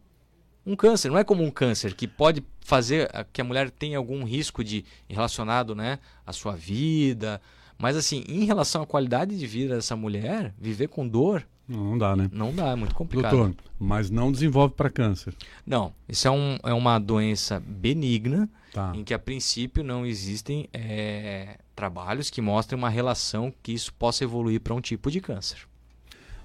um 0.66 0.76
câncer, 0.76 1.10
não 1.10 1.18
é 1.18 1.24
como 1.24 1.44
um 1.44 1.52
câncer 1.52 1.94
que 1.94 2.08
pode 2.08 2.44
fazer 2.62 3.10
que 3.34 3.42
a 3.42 3.44
mulher 3.44 3.70
tenha 3.72 3.98
algum 3.98 4.24
risco 4.24 4.64
de 4.64 4.86
relacionado, 5.10 5.76
né, 5.76 6.00
à 6.26 6.32
sua 6.32 6.56
vida, 6.56 7.42
mas 7.82 7.98
assim, 7.98 8.24
em 8.28 8.46
relação 8.46 8.84
à 8.84 8.86
qualidade 8.86 9.38
de 9.38 9.48
vida 9.48 9.76
dessa 9.76 9.96
mulher, 9.96 10.54
viver 10.58 10.88
com 10.88 11.08
dor. 11.08 11.44
Não 11.68 11.98
dá, 11.98 12.16
né? 12.16 12.30
Não 12.32 12.54
dá, 12.54 12.68
é 12.70 12.76
muito 12.76 12.94
complicado. 12.94 13.36
Doutor, 13.36 13.56
mas 13.80 14.10
não 14.10 14.32
desenvolve 14.32 14.76
para 14.76 14.90
câncer. 14.90 15.34
Não, 15.66 15.94
isso 16.08 16.28
é, 16.28 16.32
um, 16.32 16.58
é 16.64 16.74
uma 16.74 17.00
doença 17.00 17.60
benigna, 17.60 18.50
tá. 18.72 18.92
em 18.96 19.04
que 19.04 19.14
a 19.14 19.20
princípio 19.20 19.84
não 19.84 20.06
existem 20.06 20.70
é, 20.74 21.58
trabalhos 21.76 22.30
que 22.30 22.42
mostrem 22.42 22.78
uma 22.78 22.90
relação 22.90 23.54
que 23.64 23.72
isso 23.72 23.94
possa 23.94 24.24
evoluir 24.24 24.62
para 24.62 24.74
um 24.74 24.82
tipo 24.82 25.10
de 25.10 25.20
câncer. 25.20 25.60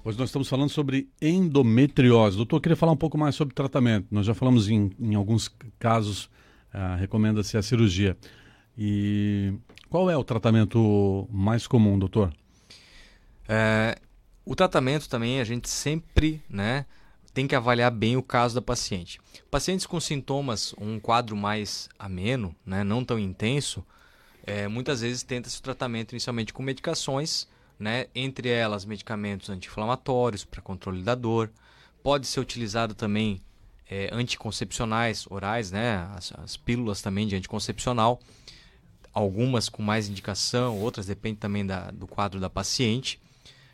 Hoje 0.03 0.17
nós 0.19 0.29
estamos 0.29 0.49
falando 0.49 0.71
sobre 0.71 1.09
endometriose. 1.21 2.37
Doutor, 2.37 2.57
eu 2.57 2.61
queria 2.61 2.77
falar 2.77 2.93
um 2.93 2.97
pouco 2.97 3.19
mais 3.19 3.35
sobre 3.35 3.53
tratamento. 3.53 4.07
Nós 4.11 4.25
já 4.25 4.33
falamos 4.33 4.71
em, 4.71 4.93
em 5.01 5.17
alguns 5.17 5.53
casos, 5.79 6.31
ah, 6.73 6.95
recomenda-se 6.95 7.57
a 7.57 7.63
cirurgia. 7.63 8.17
E 8.79 9.53
qual 9.89 10.11
é 10.11 10.17
o 10.17 10.25
tratamento 10.25 11.29
mais 11.31 11.67
comum, 11.67 11.99
doutor? 11.99 12.33
É, 13.49 13.99
o 14.45 14.55
tratamento 14.55 15.09
também 15.09 15.41
a 15.41 15.45
gente 15.45 15.69
sempre 15.69 16.43
né, 16.49 16.87
tem 17.33 17.47
que 17.47 17.55
avaliar 17.55 17.91
bem 17.91 18.17
o 18.17 18.23
caso 18.23 18.55
da 18.55 18.63
paciente. 18.63 19.21
Pacientes 19.51 19.87
com 19.87 20.01
sintomas, 20.01 20.75
um 20.79 20.99
quadro 20.99 21.37
mais 21.37 21.89
ameno, 21.99 22.55
né, 22.65 22.83
não 22.83 23.05
tão 23.05 23.19
intenso, 23.19 23.85
é, 24.45 24.69
muitas 24.69 25.01
vezes 25.01 25.23
tenta-se 25.23 25.59
o 25.59 25.63
tratamento 25.63 26.13
inicialmente 26.13 26.53
com 26.53 26.63
medicações, 26.63 27.49
né, 27.79 28.07
entre 28.15 28.49
elas 28.49 28.85
medicamentos 28.85 29.51
anti-inflamatórios 29.51 30.45
para 30.45 30.63
controle 30.63 31.03
da 31.03 31.15
dor. 31.15 31.51
Pode 32.03 32.27
ser 32.27 32.41
utilizado 32.41 32.95
também 32.95 33.41
é, 33.91 34.09
anticoncepcionais 34.13 35.27
orais, 35.29 35.71
né, 35.71 36.09
as, 36.15 36.33
as 36.39 36.57
pílulas 36.57 37.03
também 37.03 37.27
de 37.27 37.37
anticoncepcional 37.37 38.21
algumas 39.17 39.71
com 39.71 39.83
mais 39.83 40.11
indicação, 40.11 40.79
outras 40.79 41.07
depende 41.07 41.39
também 41.39 41.65
da, 41.65 41.91
do 41.91 42.07
quadro 42.07 42.39
da 42.39 42.51
paciente. 42.51 43.19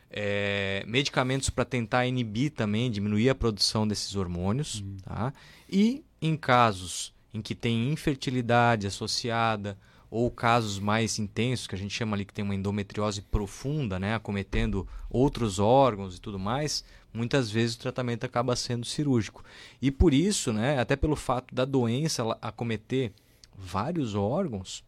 É, 0.09 0.85
medicamentos 0.87 1.51
para 1.51 1.65
tentar 1.65 2.07
inibir 2.07 2.53
também, 2.53 2.89
diminuir 2.89 3.29
a 3.29 3.35
produção 3.35 3.89
desses 3.89 4.15
hormônios. 4.15 4.81
Uhum. 4.81 4.97
Tá? 5.03 5.33
E 5.69 6.05
em 6.21 6.37
casos 6.37 7.13
em 7.35 7.43
que 7.43 7.57
tem 7.57 7.91
infertilidade 7.91 8.87
associada 8.87 9.77
ou 10.09 10.31
casos 10.31 10.79
mais 10.79 11.19
intensos, 11.19 11.67
que 11.67 11.75
a 11.75 11.79
gente 11.79 11.93
chama 11.93 12.15
ali 12.15 12.25
que 12.25 12.35
tem 12.35 12.45
uma 12.45 12.55
endometriose 12.55 13.21
profunda, 13.21 13.99
né, 13.99 14.15
acometendo 14.15 14.87
outros 15.11 15.59
órgãos 15.59 16.17
e 16.17 16.21
tudo 16.21 16.39
mais, 16.39 16.85
muitas 17.13 17.51
vezes 17.51 17.75
o 17.75 17.81
tratamento 17.81 18.23
acaba 18.23 18.55
sendo 18.55 18.87
cirúrgico. 18.87 19.43
E 19.81 19.91
por 19.91 20.15
isso, 20.15 20.53
né, 20.53 20.79
até 20.79 20.95
pelo 20.95 21.17
fato 21.17 21.53
da 21.53 21.65
doença 21.65 22.23
acometer 22.41 23.13
vários 23.57 24.15
órgãos, 24.15 24.85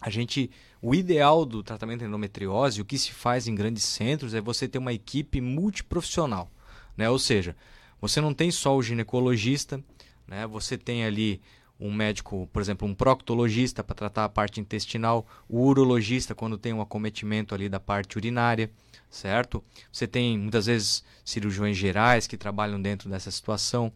a 0.00 0.10
gente 0.10 0.50
o 0.80 0.94
ideal 0.94 1.44
do 1.44 1.62
tratamento 1.62 2.00
de 2.00 2.06
endometriose, 2.06 2.80
o 2.80 2.84
que 2.84 2.96
se 2.98 3.12
faz 3.12 3.48
em 3.48 3.54
grandes 3.54 3.84
centros 3.84 4.32
é 4.32 4.40
você 4.40 4.68
ter 4.68 4.78
uma 4.78 4.92
equipe 4.92 5.40
multiprofissional, 5.40 6.50
né? 6.96 7.10
Ou 7.10 7.18
seja, 7.18 7.56
você 8.00 8.20
não 8.20 8.32
tem 8.32 8.50
só 8.50 8.76
o 8.76 8.82
ginecologista, 8.82 9.82
né? 10.26 10.46
Você 10.46 10.78
tem 10.78 11.04
ali 11.04 11.40
um 11.80 11.92
médico, 11.92 12.48
por 12.52 12.60
exemplo, 12.60 12.86
um 12.86 12.94
proctologista 12.94 13.84
para 13.84 13.94
tratar 13.94 14.24
a 14.24 14.28
parte 14.28 14.60
intestinal, 14.60 15.26
o 15.48 15.64
urologista 15.64 16.34
quando 16.34 16.58
tem 16.58 16.72
um 16.72 16.80
acometimento 16.80 17.54
ali 17.54 17.68
da 17.68 17.78
parte 17.78 18.16
urinária, 18.16 18.70
certo? 19.10 19.62
Você 19.92 20.06
tem 20.06 20.36
muitas 20.38 20.66
vezes 20.66 21.04
cirurgiões 21.24 21.76
gerais 21.76 22.26
que 22.26 22.36
trabalham 22.36 22.80
dentro 22.80 23.08
dessa 23.08 23.30
situação. 23.30 23.92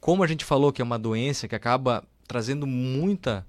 Como 0.00 0.22
a 0.22 0.26
gente 0.26 0.44
falou 0.44 0.72
que 0.72 0.82
é 0.82 0.84
uma 0.84 0.98
doença 0.98 1.48
que 1.48 1.54
acaba 1.54 2.06
trazendo 2.26 2.66
muita 2.66 3.46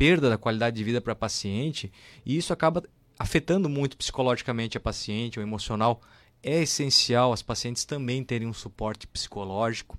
perda 0.00 0.30
da 0.30 0.38
qualidade 0.38 0.76
de 0.76 0.82
vida 0.82 0.98
para 0.98 1.12
a 1.12 1.16
paciente 1.16 1.92
e 2.24 2.34
isso 2.34 2.54
acaba 2.54 2.82
afetando 3.18 3.68
muito 3.68 3.98
psicologicamente 3.98 4.78
a 4.78 4.80
paciente, 4.80 5.38
o 5.38 5.42
emocional. 5.42 6.00
É 6.42 6.62
essencial 6.62 7.34
as 7.34 7.42
pacientes 7.42 7.84
também 7.84 8.24
terem 8.24 8.48
um 8.48 8.52
suporte 8.54 9.06
psicológico. 9.06 9.98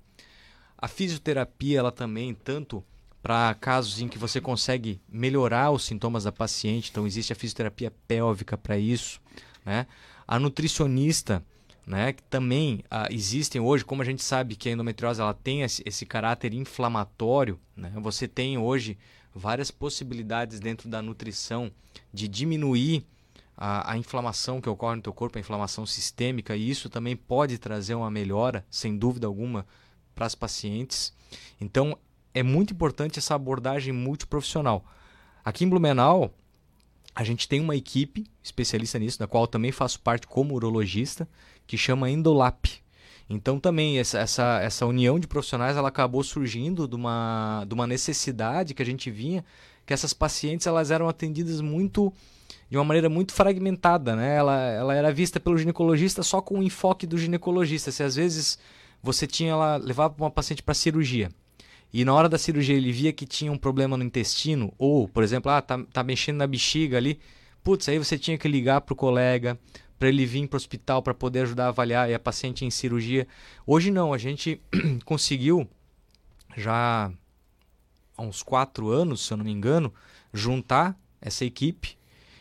A 0.76 0.88
fisioterapia, 0.88 1.78
ela 1.78 1.92
também, 1.92 2.34
tanto 2.34 2.84
para 3.22 3.54
casos 3.54 4.00
em 4.00 4.08
que 4.08 4.18
você 4.18 4.40
consegue 4.40 5.00
melhorar 5.08 5.70
os 5.70 5.84
sintomas 5.84 6.24
da 6.24 6.32
paciente, 6.32 6.90
então 6.90 7.06
existe 7.06 7.32
a 7.32 7.36
fisioterapia 7.36 7.92
pélvica 8.08 8.58
para 8.58 8.76
isso, 8.76 9.20
né? 9.64 9.86
A 10.26 10.36
nutricionista, 10.40 11.44
né, 11.86 12.12
que 12.12 12.24
também 12.24 12.82
ah, 12.90 13.06
existem 13.08 13.60
hoje, 13.60 13.84
como 13.84 14.02
a 14.02 14.04
gente 14.04 14.24
sabe 14.24 14.56
que 14.56 14.68
a 14.68 14.72
endometriose 14.72 15.20
ela 15.20 15.34
tem 15.34 15.62
esse, 15.62 15.80
esse 15.86 16.04
caráter 16.04 16.52
inflamatório, 16.54 17.60
né? 17.76 17.92
Você 17.98 18.26
tem 18.26 18.58
hoje 18.58 18.98
várias 19.34 19.70
possibilidades 19.70 20.60
dentro 20.60 20.88
da 20.88 21.00
nutrição 21.00 21.70
de 22.12 22.28
diminuir 22.28 23.04
a, 23.56 23.92
a, 23.92 23.98
inflamação 23.98 24.60
que 24.60 24.68
ocorre 24.68 24.96
no 24.96 25.02
teu 25.02 25.12
corpo, 25.12 25.38
a 25.38 25.40
inflamação 25.40 25.86
sistêmica, 25.86 26.56
e 26.56 26.68
isso 26.68 26.90
também 26.90 27.16
pode 27.16 27.58
trazer 27.58 27.94
uma 27.94 28.10
melhora, 28.10 28.64
sem 28.70 28.96
dúvida 28.96 29.26
alguma, 29.26 29.66
para 30.14 30.26
as 30.26 30.34
pacientes. 30.34 31.12
Então, 31.60 31.96
é 32.34 32.42
muito 32.42 32.72
importante 32.72 33.18
essa 33.18 33.34
abordagem 33.34 33.92
multiprofissional. 33.92 34.84
Aqui 35.44 35.64
em 35.64 35.68
Blumenau, 35.68 36.34
a 37.14 37.24
gente 37.24 37.48
tem 37.48 37.60
uma 37.60 37.76
equipe 37.76 38.26
especialista 38.42 38.98
nisso, 38.98 39.18
da 39.18 39.26
qual 39.26 39.46
também 39.46 39.70
faço 39.70 40.00
parte 40.00 40.26
como 40.26 40.54
urologista, 40.54 41.28
que 41.66 41.76
chama 41.76 42.10
Endolap. 42.10 42.81
Então 43.28 43.58
também 43.58 43.98
essa, 43.98 44.18
essa, 44.18 44.60
essa 44.60 44.86
união 44.86 45.18
de 45.18 45.26
profissionais 45.26 45.76
ela 45.76 45.88
acabou 45.88 46.22
surgindo 46.22 46.86
de 46.86 46.94
uma, 46.94 47.64
de 47.66 47.74
uma 47.74 47.86
necessidade 47.86 48.74
que 48.74 48.82
a 48.82 48.86
gente 48.86 49.10
vinha, 49.10 49.44
que 49.86 49.92
essas 49.92 50.12
pacientes 50.12 50.66
elas 50.66 50.90
eram 50.90 51.08
atendidas 51.08 51.60
muito 51.60 52.12
de 52.70 52.76
uma 52.76 52.84
maneira 52.84 53.08
muito 53.08 53.32
fragmentada, 53.32 54.16
né? 54.16 54.36
Ela, 54.36 54.58
ela 54.70 54.94
era 54.94 55.12
vista 55.12 55.38
pelo 55.38 55.58
ginecologista 55.58 56.22
só 56.22 56.40
com 56.40 56.58
o 56.58 56.62
enfoque 56.62 57.06
do 57.06 57.18
ginecologista. 57.18 57.90
Se 57.90 58.02
às 58.02 58.14
vezes 58.14 58.58
você 59.02 59.26
tinha 59.26 59.50
ela 59.50 59.76
levava 59.76 60.14
uma 60.18 60.30
paciente 60.30 60.62
para 60.62 60.74
cirurgia 60.74 61.30
e 61.92 62.04
na 62.04 62.14
hora 62.14 62.28
da 62.28 62.38
cirurgia 62.38 62.74
ele 62.74 62.90
via 62.90 63.12
que 63.12 63.26
tinha 63.26 63.52
um 63.52 63.58
problema 63.58 63.96
no 63.96 64.04
intestino 64.04 64.72
ou, 64.78 65.06
por 65.06 65.22
exemplo, 65.22 65.50
ah, 65.50 65.60
tá, 65.60 65.78
tá 65.92 66.02
mexendo 66.02 66.38
na 66.38 66.46
bexiga 66.46 66.96
ali, 66.96 67.20
putz, 67.62 67.88
aí 67.88 67.98
você 67.98 68.16
tinha 68.18 68.38
que 68.38 68.48
ligar 68.48 68.80
para 68.80 68.94
o 68.94 68.96
colega, 68.96 69.58
para 70.02 70.08
ele 70.08 70.26
vir 70.26 70.48
para 70.48 70.56
o 70.56 70.58
hospital 70.58 71.00
para 71.00 71.14
poder 71.14 71.42
ajudar 71.42 71.66
a 71.66 71.68
avaliar 71.68 72.10
e 72.10 72.14
a 72.14 72.18
paciente 72.18 72.64
em 72.64 72.70
cirurgia. 72.72 73.24
Hoje 73.64 73.88
não, 73.88 74.12
a 74.12 74.18
gente 74.18 74.60
conseguiu 75.04 75.64
já 76.56 77.08
há 78.16 78.22
uns 78.22 78.42
quatro 78.42 78.88
anos, 78.88 79.24
se 79.24 79.32
eu 79.32 79.36
não 79.36 79.44
me 79.44 79.52
engano, 79.52 79.94
juntar 80.34 80.98
essa 81.20 81.44
equipe 81.44 81.96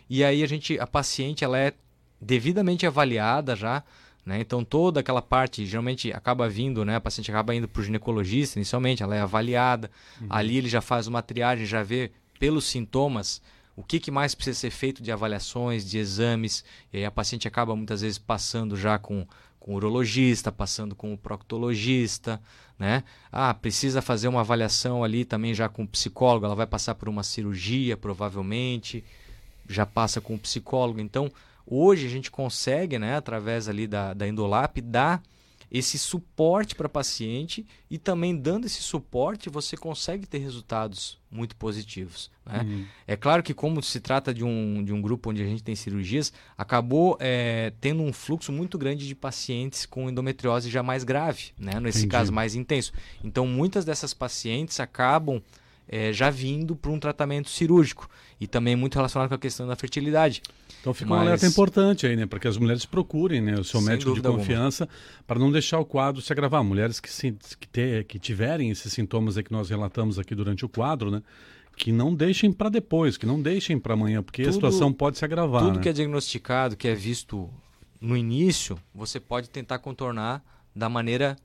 e 0.09 0.23
aí 0.23 0.41
a 0.41 0.47
gente, 0.47 0.79
a 0.79 0.87
paciente, 0.87 1.43
ela 1.43 1.55
é 1.55 1.73
devidamente 2.19 2.87
avaliada 2.87 3.55
já, 3.55 3.83
né? 4.25 4.41
Então 4.41 4.63
toda 4.63 5.01
aquela 5.01 5.21
parte 5.21 5.63
geralmente 5.63 6.11
acaba 6.11 6.49
vindo, 6.49 6.83
né? 6.83 6.95
A 6.95 6.99
paciente 6.99 7.29
acaba 7.29 7.53
indo 7.53 7.67
para 7.67 7.79
o 7.79 7.83
ginecologista 7.83 8.57
inicialmente, 8.57 9.03
ela 9.03 9.15
é 9.15 9.21
avaliada. 9.21 9.91
Uhum. 10.19 10.27
Ali 10.31 10.57
ele 10.57 10.67
já 10.67 10.81
faz 10.81 11.05
uma 11.05 11.21
triagem, 11.21 11.67
já 11.67 11.83
vê 11.83 12.09
pelos 12.39 12.65
sintomas 12.65 13.39
o 13.75 13.83
que, 13.83 13.99
que 13.99 14.11
mais 14.11 14.35
precisa 14.35 14.59
ser 14.59 14.71
feito 14.71 15.01
de 15.01 15.11
avaliações, 15.11 15.89
de 15.89 15.97
exames. 15.97 16.63
E 16.91 16.97
aí 16.97 17.05
a 17.05 17.11
paciente 17.11 17.47
acaba 17.47 17.75
muitas 17.75 18.01
vezes 18.01 18.17
passando 18.17 18.75
já 18.75 18.97
com, 18.99 19.25
com 19.59 19.73
o 19.73 19.75
urologista, 19.75 20.51
passando 20.51 20.95
com 20.95 21.13
o 21.13 21.17
proctologista, 21.17 22.41
né? 22.77 23.03
Ah, 23.31 23.53
precisa 23.53 24.01
fazer 24.01 24.27
uma 24.27 24.41
avaliação 24.41 25.03
ali 25.03 25.23
também 25.23 25.53
já 25.53 25.69
com 25.69 25.83
o 25.83 25.87
psicólogo, 25.87 26.45
ela 26.45 26.55
vai 26.55 26.67
passar 26.67 26.95
por 26.95 27.07
uma 27.07 27.23
cirurgia 27.23 27.95
provavelmente, 27.95 29.03
já 29.69 29.85
passa 29.85 30.19
com 30.19 30.35
o 30.35 30.39
psicólogo. 30.39 30.99
Então, 30.99 31.31
Hoje 31.65 32.05
a 32.05 32.09
gente 32.09 32.29
consegue, 32.29 32.97
né, 32.99 33.15
através 33.15 33.69
ali 33.69 33.87
da, 33.87 34.13
da 34.13 34.27
Endolap, 34.27 34.77
dar 34.81 35.21
esse 35.71 35.97
suporte 35.97 36.75
para 36.75 36.89
paciente 36.89 37.65
e 37.89 37.97
também 37.97 38.35
dando 38.35 38.65
esse 38.65 38.81
suporte 38.81 39.49
você 39.49 39.77
consegue 39.77 40.27
ter 40.27 40.39
resultados 40.39 41.17
muito 41.31 41.55
positivos. 41.55 42.29
Né? 42.45 42.61
Uhum. 42.61 42.85
É 43.07 43.15
claro 43.15 43.41
que 43.41 43.53
como 43.53 43.81
se 43.81 44.01
trata 44.01 44.33
de 44.33 44.43
um, 44.43 44.83
de 44.83 44.91
um 44.91 45.01
grupo 45.01 45.29
onde 45.29 45.41
a 45.41 45.45
gente 45.45 45.63
tem 45.63 45.73
cirurgias, 45.73 46.33
acabou 46.57 47.15
é, 47.21 47.71
tendo 47.79 48.03
um 48.03 48.11
fluxo 48.11 48.51
muito 48.51 48.77
grande 48.77 49.07
de 49.07 49.15
pacientes 49.15 49.85
com 49.85 50.09
endometriose 50.09 50.69
já 50.69 50.83
mais 50.83 51.05
grave, 51.05 51.53
né? 51.57 51.79
nesse 51.79 51.99
Entendi. 51.99 52.11
caso 52.11 52.33
mais 52.33 52.53
intenso. 52.53 52.91
Então 53.23 53.47
muitas 53.47 53.85
dessas 53.85 54.13
pacientes 54.13 54.77
acabam 54.81 55.41
é, 55.87 56.11
já 56.11 56.29
vindo 56.29 56.75
para 56.75 56.91
um 56.91 56.99
tratamento 56.99 57.49
cirúrgico 57.49 58.09
e 58.41 58.47
também 58.47 58.75
muito 58.75 58.95
relacionado 58.95 59.29
com 59.29 59.35
a 59.35 59.37
questão 59.37 59.67
da 59.67 59.75
fertilidade. 59.75 60.41
Então 60.81 60.95
fica 60.95 61.11
Mas... 61.11 61.19
um 61.19 61.21
alerta 61.21 61.45
importante 61.45 62.07
aí, 62.07 62.15
né? 62.15 62.25
Para 62.25 62.39
que 62.39 62.47
as 62.47 62.57
mulheres 62.57 62.87
procurem 62.87 63.39
né, 63.39 63.53
o 63.53 63.63
seu 63.63 63.79
Sem 63.79 63.89
médico 63.89 64.15
de 64.15 64.21
confiança 64.21 64.89
para 65.27 65.37
não 65.37 65.51
deixar 65.51 65.77
o 65.77 65.85
quadro 65.85 66.19
se 66.23 66.33
agravar. 66.33 66.63
Mulheres 66.63 66.99
que, 66.99 67.09
se, 67.09 67.37
que, 67.59 67.67
te, 67.67 68.03
que 68.03 68.17
tiverem 68.17 68.71
esses 68.71 68.91
sintomas 68.91 69.37
que 69.37 69.51
nós 69.51 69.69
relatamos 69.69 70.17
aqui 70.17 70.33
durante 70.33 70.65
o 70.65 70.69
quadro, 70.69 71.11
né? 71.11 71.21
Que 71.77 71.91
não 71.91 72.15
deixem 72.15 72.51
para 72.51 72.67
depois, 72.67 73.15
que 73.15 73.27
não 73.27 73.39
deixem 73.39 73.79
para 73.79 73.93
amanhã, 73.93 74.23
porque 74.23 74.41
tudo, 74.41 74.49
a 74.49 74.53
situação 74.53 74.91
pode 74.91 75.19
se 75.19 75.23
agravar. 75.23 75.61
Tudo 75.61 75.75
né? 75.75 75.83
que 75.83 75.89
é 75.89 75.93
diagnosticado, 75.93 76.75
que 76.75 76.87
é 76.87 76.95
visto 76.95 77.47
no 77.99 78.17
início, 78.17 78.75
você 78.93 79.19
pode 79.19 79.51
tentar 79.51 79.77
contornar 79.77 80.43
da 80.75 80.89
maneira 80.89 81.37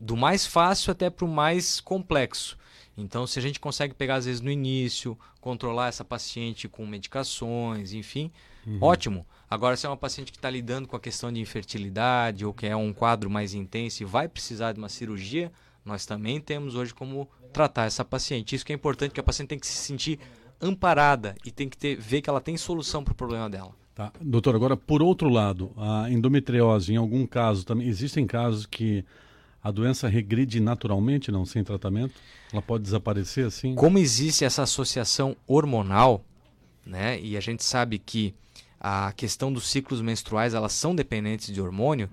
do 0.00 0.16
mais 0.16 0.46
fácil 0.46 0.90
até 0.90 1.10
para 1.10 1.26
o 1.26 1.28
mais 1.28 1.80
complexo. 1.80 2.56
Então, 2.96 3.26
se 3.26 3.38
a 3.38 3.42
gente 3.42 3.58
consegue 3.58 3.94
pegar, 3.94 4.16
às 4.16 4.26
vezes, 4.26 4.40
no 4.40 4.50
início, 4.50 5.18
controlar 5.40 5.88
essa 5.88 6.04
paciente 6.04 6.68
com 6.68 6.86
medicações, 6.86 7.92
enfim, 7.92 8.30
uhum. 8.66 8.78
ótimo. 8.80 9.26
Agora, 9.50 9.76
se 9.76 9.86
é 9.86 9.88
uma 9.88 9.96
paciente 9.96 10.30
que 10.30 10.38
está 10.38 10.48
lidando 10.48 10.86
com 10.86 10.96
a 10.96 11.00
questão 11.00 11.32
de 11.32 11.40
infertilidade 11.40 12.44
ou 12.44 12.52
que 12.52 12.66
é 12.66 12.76
um 12.76 12.92
quadro 12.92 13.28
mais 13.28 13.52
intenso 13.52 14.02
e 14.02 14.06
vai 14.06 14.28
precisar 14.28 14.72
de 14.72 14.78
uma 14.78 14.88
cirurgia, 14.88 15.50
nós 15.84 16.06
também 16.06 16.40
temos 16.40 16.74
hoje 16.74 16.94
como 16.94 17.28
tratar 17.52 17.84
essa 17.84 18.04
paciente. 18.04 18.54
Isso 18.54 18.64
que 18.64 18.72
é 18.72 18.76
importante, 18.76 19.12
que 19.12 19.20
a 19.20 19.24
paciente 19.24 19.50
tem 19.50 19.58
que 19.58 19.66
se 19.66 19.76
sentir 19.76 20.18
amparada 20.60 21.34
e 21.44 21.50
tem 21.50 21.68
que 21.68 21.76
ter, 21.76 21.96
ver 21.96 22.22
que 22.22 22.30
ela 22.30 22.40
tem 22.40 22.56
solução 22.56 23.04
para 23.04 23.12
o 23.12 23.14
problema 23.14 23.50
dela. 23.50 23.72
Tá. 23.94 24.12
Doutor, 24.20 24.56
agora, 24.56 24.76
por 24.76 25.02
outro 25.02 25.28
lado, 25.28 25.72
a 25.76 26.10
endometriose, 26.10 26.92
em 26.92 26.96
algum 26.96 27.24
caso, 27.26 27.64
também 27.64 27.86
existem 27.86 28.26
casos 28.26 28.66
que 28.66 29.04
a 29.64 29.70
doença 29.70 30.06
regride 30.06 30.60
naturalmente, 30.60 31.32
não 31.32 31.46
sem 31.46 31.64
tratamento? 31.64 32.14
Ela 32.52 32.60
pode 32.60 32.84
desaparecer 32.84 33.46
assim? 33.46 33.74
Como 33.74 33.98
existe 33.98 34.44
essa 34.44 34.62
associação 34.62 35.34
hormonal, 35.46 36.22
né? 36.84 37.18
E 37.18 37.34
a 37.34 37.40
gente 37.40 37.64
sabe 37.64 37.98
que 37.98 38.34
a 38.78 39.10
questão 39.12 39.50
dos 39.50 39.66
ciclos 39.66 40.02
menstruais 40.02 40.52
elas 40.52 40.74
são 40.74 40.94
dependentes 40.94 41.52
de 41.52 41.62
hormônio. 41.62 42.10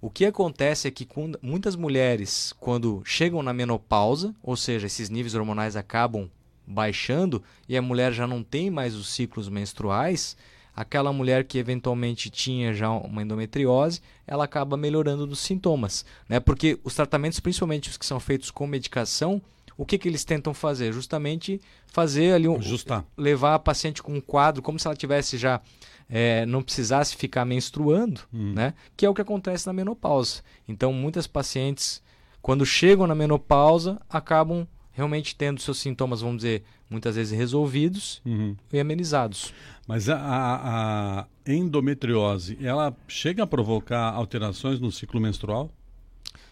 O 0.00 0.10
que 0.10 0.24
acontece 0.24 0.88
é 0.88 0.90
que 0.90 1.04
quando, 1.04 1.38
muitas 1.40 1.76
mulheres, 1.76 2.52
quando 2.58 3.00
chegam 3.04 3.44
na 3.44 3.52
menopausa, 3.52 4.34
ou 4.42 4.56
seja, 4.56 4.88
esses 4.88 5.08
níveis 5.08 5.36
hormonais 5.36 5.76
acabam 5.76 6.28
baixando 6.66 7.42
e 7.68 7.76
a 7.76 7.82
mulher 7.82 8.12
já 8.12 8.26
não 8.26 8.42
tem 8.42 8.70
mais 8.70 8.96
os 8.96 9.08
ciclos 9.08 9.48
menstruais, 9.48 10.36
aquela 10.78 11.12
mulher 11.12 11.42
que 11.42 11.58
eventualmente 11.58 12.30
tinha 12.30 12.72
já 12.72 12.88
uma 12.88 13.20
endometriose, 13.20 14.00
ela 14.24 14.44
acaba 14.44 14.76
melhorando 14.76 15.26
dos 15.26 15.40
sintomas, 15.40 16.06
né? 16.28 16.38
Porque 16.38 16.78
os 16.84 16.94
tratamentos, 16.94 17.40
principalmente 17.40 17.90
os 17.90 17.96
que 17.96 18.06
são 18.06 18.20
feitos 18.20 18.52
com 18.52 18.64
medicação, 18.64 19.42
o 19.76 19.84
que, 19.84 19.98
que 19.98 20.08
eles 20.08 20.24
tentam 20.24 20.54
fazer? 20.54 20.92
Justamente 20.92 21.60
fazer 21.88 22.32
ali 22.32 22.46
um, 22.46 22.58
Ajustar. 22.58 23.04
levar 23.16 23.56
a 23.56 23.58
paciente 23.58 24.00
com 24.00 24.14
um 24.14 24.20
quadro 24.20 24.62
como 24.62 24.78
se 24.78 24.86
ela 24.86 24.94
tivesse 24.94 25.36
já 25.36 25.60
é, 26.08 26.46
não 26.46 26.62
precisasse 26.62 27.16
ficar 27.16 27.44
menstruando, 27.44 28.20
hum. 28.32 28.52
né? 28.54 28.72
Que 28.96 29.04
é 29.04 29.10
o 29.10 29.14
que 29.14 29.20
acontece 29.20 29.66
na 29.66 29.72
menopausa. 29.72 30.42
Então, 30.68 30.92
muitas 30.92 31.26
pacientes, 31.26 32.00
quando 32.40 32.64
chegam 32.64 33.04
na 33.04 33.16
menopausa, 33.16 34.00
acabam 34.08 34.64
realmente 34.92 35.34
tendo 35.34 35.60
seus 35.60 35.78
sintomas, 35.78 36.20
vamos 36.20 36.36
dizer, 36.38 36.62
muitas 36.88 37.16
vezes 37.16 37.36
resolvidos 37.36 38.22
uhum. 38.24 38.56
e 38.72 38.80
amenizados. 38.80 39.52
Mas 39.86 40.08
a, 40.08 40.16
a, 40.16 41.20
a, 41.20 41.26
endometriose, 41.46 42.58
ela 42.60 42.94
chega 43.06 43.42
a 43.42 43.46
provocar 43.46 44.12
alterações 44.12 44.80
no 44.80 44.92
ciclo 44.92 45.20
menstrual? 45.20 45.70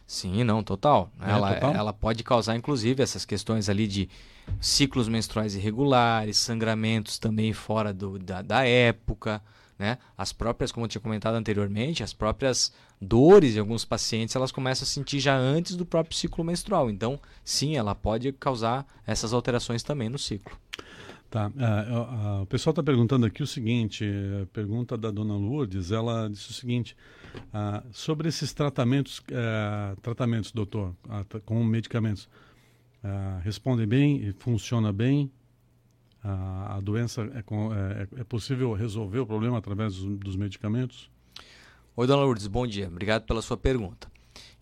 Sim, 0.06 0.44
não, 0.44 0.62
total. 0.62 1.10
É, 1.20 1.30
ela, 1.30 1.54
total? 1.54 1.74
ela 1.74 1.92
pode 1.92 2.22
causar, 2.22 2.54
inclusive, 2.54 3.02
essas 3.02 3.24
questões 3.24 3.68
ali 3.68 3.88
de 3.88 4.08
ciclos 4.60 5.08
menstruais 5.08 5.54
irregulares, 5.54 6.36
sangramentos 6.36 7.18
também 7.18 7.52
fora 7.52 7.92
do, 7.92 8.18
da, 8.18 8.40
da 8.40 8.64
época, 8.64 9.42
né? 9.78 9.98
As 10.16 10.32
próprias, 10.32 10.72
como 10.72 10.86
eu 10.86 10.88
tinha 10.88 11.00
comentado 11.00 11.34
anteriormente, 11.34 12.02
as 12.02 12.12
próprias 12.12 12.72
dores 13.00 13.56
em 13.56 13.58
alguns 13.58 13.84
pacientes 13.84 14.34
elas 14.34 14.52
começam 14.52 14.84
a 14.84 14.86
sentir 14.86 15.20
já 15.20 15.36
antes 15.36 15.76
do 15.76 15.84
próprio 15.84 16.16
ciclo 16.16 16.44
menstrual. 16.44 16.90
Então, 16.90 17.20
sim, 17.44 17.76
ela 17.76 17.94
pode 17.94 18.32
causar 18.32 18.86
essas 19.06 19.32
alterações 19.32 19.82
também 19.82 20.08
no 20.08 20.18
ciclo. 20.18 20.56
Tá. 21.30 21.48
Uh, 21.48 22.38
uh, 22.38 22.42
o 22.42 22.46
pessoal 22.46 22.72
está 22.72 22.82
perguntando 22.82 23.26
aqui 23.26 23.42
o 23.42 23.46
seguinte: 23.46 24.04
pergunta 24.52 24.96
da 24.96 25.10
dona 25.10 25.34
Lourdes. 25.34 25.90
Ela 25.90 26.28
disse 26.30 26.50
o 26.50 26.52
seguinte: 26.52 26.96
uh, 27.34 27.84
sobre 27.92 28.28
esses 28.28 28.52
tratamentos, 28.52 29.20
eh, 29.30 29.96
tratamentos, 30.02 30.52
doutor, 30.52 30.94
com 31.44 31.64
medicamentos, 31.64 32.28
respondem 33.42 33.86
bem, 33.86 34.32
funciona 34.38 34.92
bem? 34.92 35.30
a, 36.22 36.80
doença 36.80 37.22
é, 37.22 37.38
é, 37.38 38.20
é, 38.20 38.24
possível 38.24 38.72
resolver 38.72 39.20
o 39.20 39.26
problema 39.26 39.58
através 39.58 39.94
dos, 39.94 40.18
dos 40.18 40.36
medicamentos? 40.36 41.08
Oi, 41.98 42.06
dona 42.06 42.24
Lourdes, 42.24 42.46
bom 42.46 42.66
dia. 42.66 42.88
Obrigado 42.88 43.22
pela 43.22 43.40
sua 43.40 43.56
pergunta. 43.56 44.12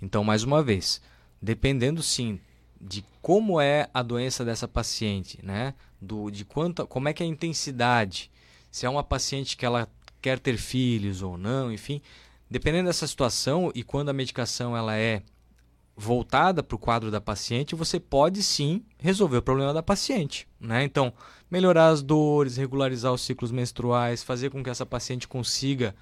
Então, 0.01 0.23
mais 0.23 0.44
uma 0.44 0.62
vez, 0.62 1.03
dependendo 1.42 2.01
sim 2.01 2.38
de 2.81 3.05
como 3.20 3.61
é 3.61 3.90
a 3.92 4.05
doença 4.05 4.44
dessa 4.44 4.68
paciente, 4.68 5.44
né? 5.44 5.75
Do, 6.01 6.31
de 6.31 6.44
quanto, 6.44 6.87
como 6.87 7.09
é 7.09 7.12
que 7.12 7.25
é 7.25 7.27
a 7.27 7.29
intensidade, 7.29 8.31
se 8.70 8.87
é 8.87 8.88
uma 8.88 9.03
paciente 9.03 9.57
que 9.57 9.66
ela 9.66 9.88
quer 10.23 10.38
ter 10.38 10.57
filhos 10.57 11.23
ou 11.23 11.37
não, 11.37 11.73
enfim, 11.73 12.01
dependendo 12.49 12.87
dessa 12.87 13.05
situação 13.05 13.73
e 13.75 13.83
quando 13.83 14.11
a 14.11 14.12
medicação 14.12 14.77
ela 14.77 14.97
é 14.97 15.20
voltada 15.97 16.62
para 16.62 16.77
o 16.77 16.79
quadro 16.79 17.11
da 17.11 17.20
paciente, 17.20 17.75
você 17.75 17.99
pode 17.99 18.44
sim 18.44 18.85
resolver 18.97 19.38
o 19.38 19.42
problema 19.42 19.75
da 19.75 19.83
paciente. 19.83 20.47
Né? 20.61 20.85
Então, 20.85 21.12
melhorar 21.51 21.88
as 21.88 22.01
dores, 22.01 22.57
regularizar 22.57 23.12
os 23.12 23.23
ciclos 23.23 23.51
menstruais, 23.51 24.23
fazer 24.23 24.51
com 24.51 24.62
que 24.62 24.70
essa 24.70 24.87
paciente 24.87 25.27
consiga 25.27 25.97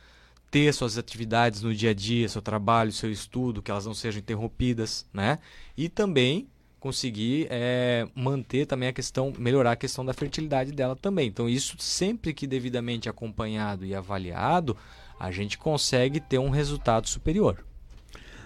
ter 0.53 0.73
suas 0.75 0.99
atividades 0.99 1.62
no 1.62 1.75
dia 1.75 1.91
a 1.91 1.95
dia, 1.95 2.29
seu 2.29 2.43
trabalho, 2.43 2.93
seu 2.93 3.11
estudo, 3.11 3.62
que 3.62 3.71
elas 3.71 3.87
não 3.87 3.95
sejam 3.95 4.21
interrompidas, 4.21 5.07
né? 5.11 5.38
E 5.75 5.88
também 5.88 6.47
conseguir 6.79 7.47
é, 7.49 8.07
manter 8.15 8.67
também 8.67 8.91
a 8.91 8.93
questão, 8.93 9.33
melhorar 9.38 9.73
a 9.73 9.77
questão 9.77 10.05
da 10.05 10.12
fertilidade 10.12 10.71
dela 10.71 10.95
também. 10.95 11.27
Então, 11.27 11.49
isso 11.49 11.77
sempre 11.79 12.35
que 12.35 12.47
devidamente 12.47 13.09
acompanhado 13.09 13.87
e 13.87 13.95
avaliado, 13.95 14.77
a 15.19 15.31
gente 15.31 15.57
consegue 15.57 16.21
ter 16.21 16.38
um 16.38 16.51
resultado 16.51 17.09
superior. 17.09 17.65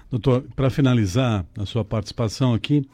Doutor, 0.08 0.44
para 0.54 0.70
finalizar 0.70 1.44
a 1.58 1.66
sua 1.66 1.84
participação 1.84 2.54
aqui, 2.54 2.88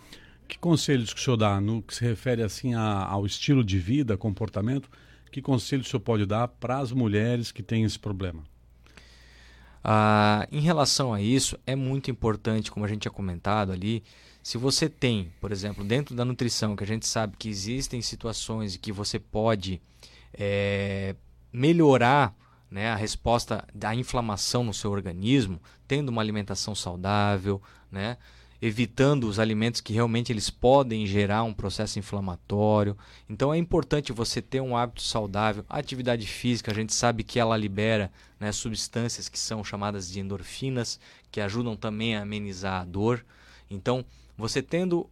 que 0.49 0.57
conselhos 0.59 1.13
que 1.13 1.21
o 1.21 1.23
senhor 1.23 1.37
dá 1.37 1.61
no 1.61 1.83
que 1.83 1.95
se 1.95 2.03
refere 2.03 2.43
assim 2.43 2.73
a, 2.73 3.05
ao 3.05 3.27
estilo 3.27 3.63
de 3.63 3.79
vida, 3.79 4.17
comportamento? 4.17 4.89
Que 5.31 5.43
conselhos 5.43 5.87
o 5.87 5.91
senhor 5.91 6.01
pode 6.01 6.25
dar 6.25 6.49
para 6.49 6.79
as 6.79 6.93
mulheres 6.93 7.53
que 7.53 7.63
têm 7.63 7.85
esse 7.85 7.99
problema? 7.99 8.43
Ah, 9.85 10.47
em 10.51 10.61
relação 10.61 11.13
a 11.13 11.21
isso, 11.21 11.59
é 11.67 11.75
muito 11.75 12.11
importante, 12.11 12.71
como 12.71 12.85
a 12.85 12.89
gente 12.89 13.03
tinha 13.03 13.13
comentado 13.13 13.73
ali, 13.73 14.03
se 14.43 14.59
você 14.59 14.89
tem, 14.89 15.33
por 15.41 15.53
exemplo, 15.53 15.85
dentro 15.85 16.15
da 16.15 16.25
nutrição, 16.25 16.75
que 16.75 16.85
a 16.85 16.87
gente 16.87 17.07
sabe 17.07 17.37
que 17.37 17.49
existem 17.49 18.03
situações 18.03 18.77
que 18.77 18.93
você 18.93 19.19
pode 19.19 19.81
é, 20.35 21.15
melhorar 21.53 22.35
né, 22.71 22.91
a 22.91 22.97
resposta 22.97 23.65
da 23.75 23.95
inflamação 23.95 24.65
no 24.65 24.75
seu 24.75 24.91
organismo, 24.91 25.61
tendo 25.87 26.09
uma 26.09 26.23
alimentação 26.23 26.75
saudável, 26.75 27.61
né, 27.91 28.17
evitando 28.63 29.25
os 29.25 29.41
alimentos 29.41 29.81
que 29.81 29.93
realmente 29.93 30.33
eles 30.33 30.49
podem 30.49 31.05
gerar 31.05 31.43
um 31.43 31.53
processo 31.53 31.99
inflamatório. 31.99 32.97
Então 33.29 33.53
é 33.53 33.59
importante 33.59 34.13
você 34.13 34.41
ter 34.41 34.61
um 34.61 34.77
hábito 34.77 35.03
saudável. 35.03 35.65
A 35.69 35.79
atividade 35.79 36.25
física, 36.29 36.71
a 36.71 36.75
gente 36.75 36.95
sabe 36.95 37.25
que 37.25 37.41
ela 37.41 37.57
libera 37.57 38.13
né, 38.39 38.53
substâncias 38.53 39.29
que 39.29 39.37
são 39.37 39.65
chamadas 39.65 40.09
de 40.09 40.21
endorfinas, 40.21 41.01
que 41.29 41.41
ajudam 41.41 41.75
também 41.75 42.15
a 42.15 42.23
amenizar 42.23 42.81
a 42.81 42.85
dor. 42.85 43.27
Então, 43.69 44.05
você 44.39 44.63
tendo 44.63 45.11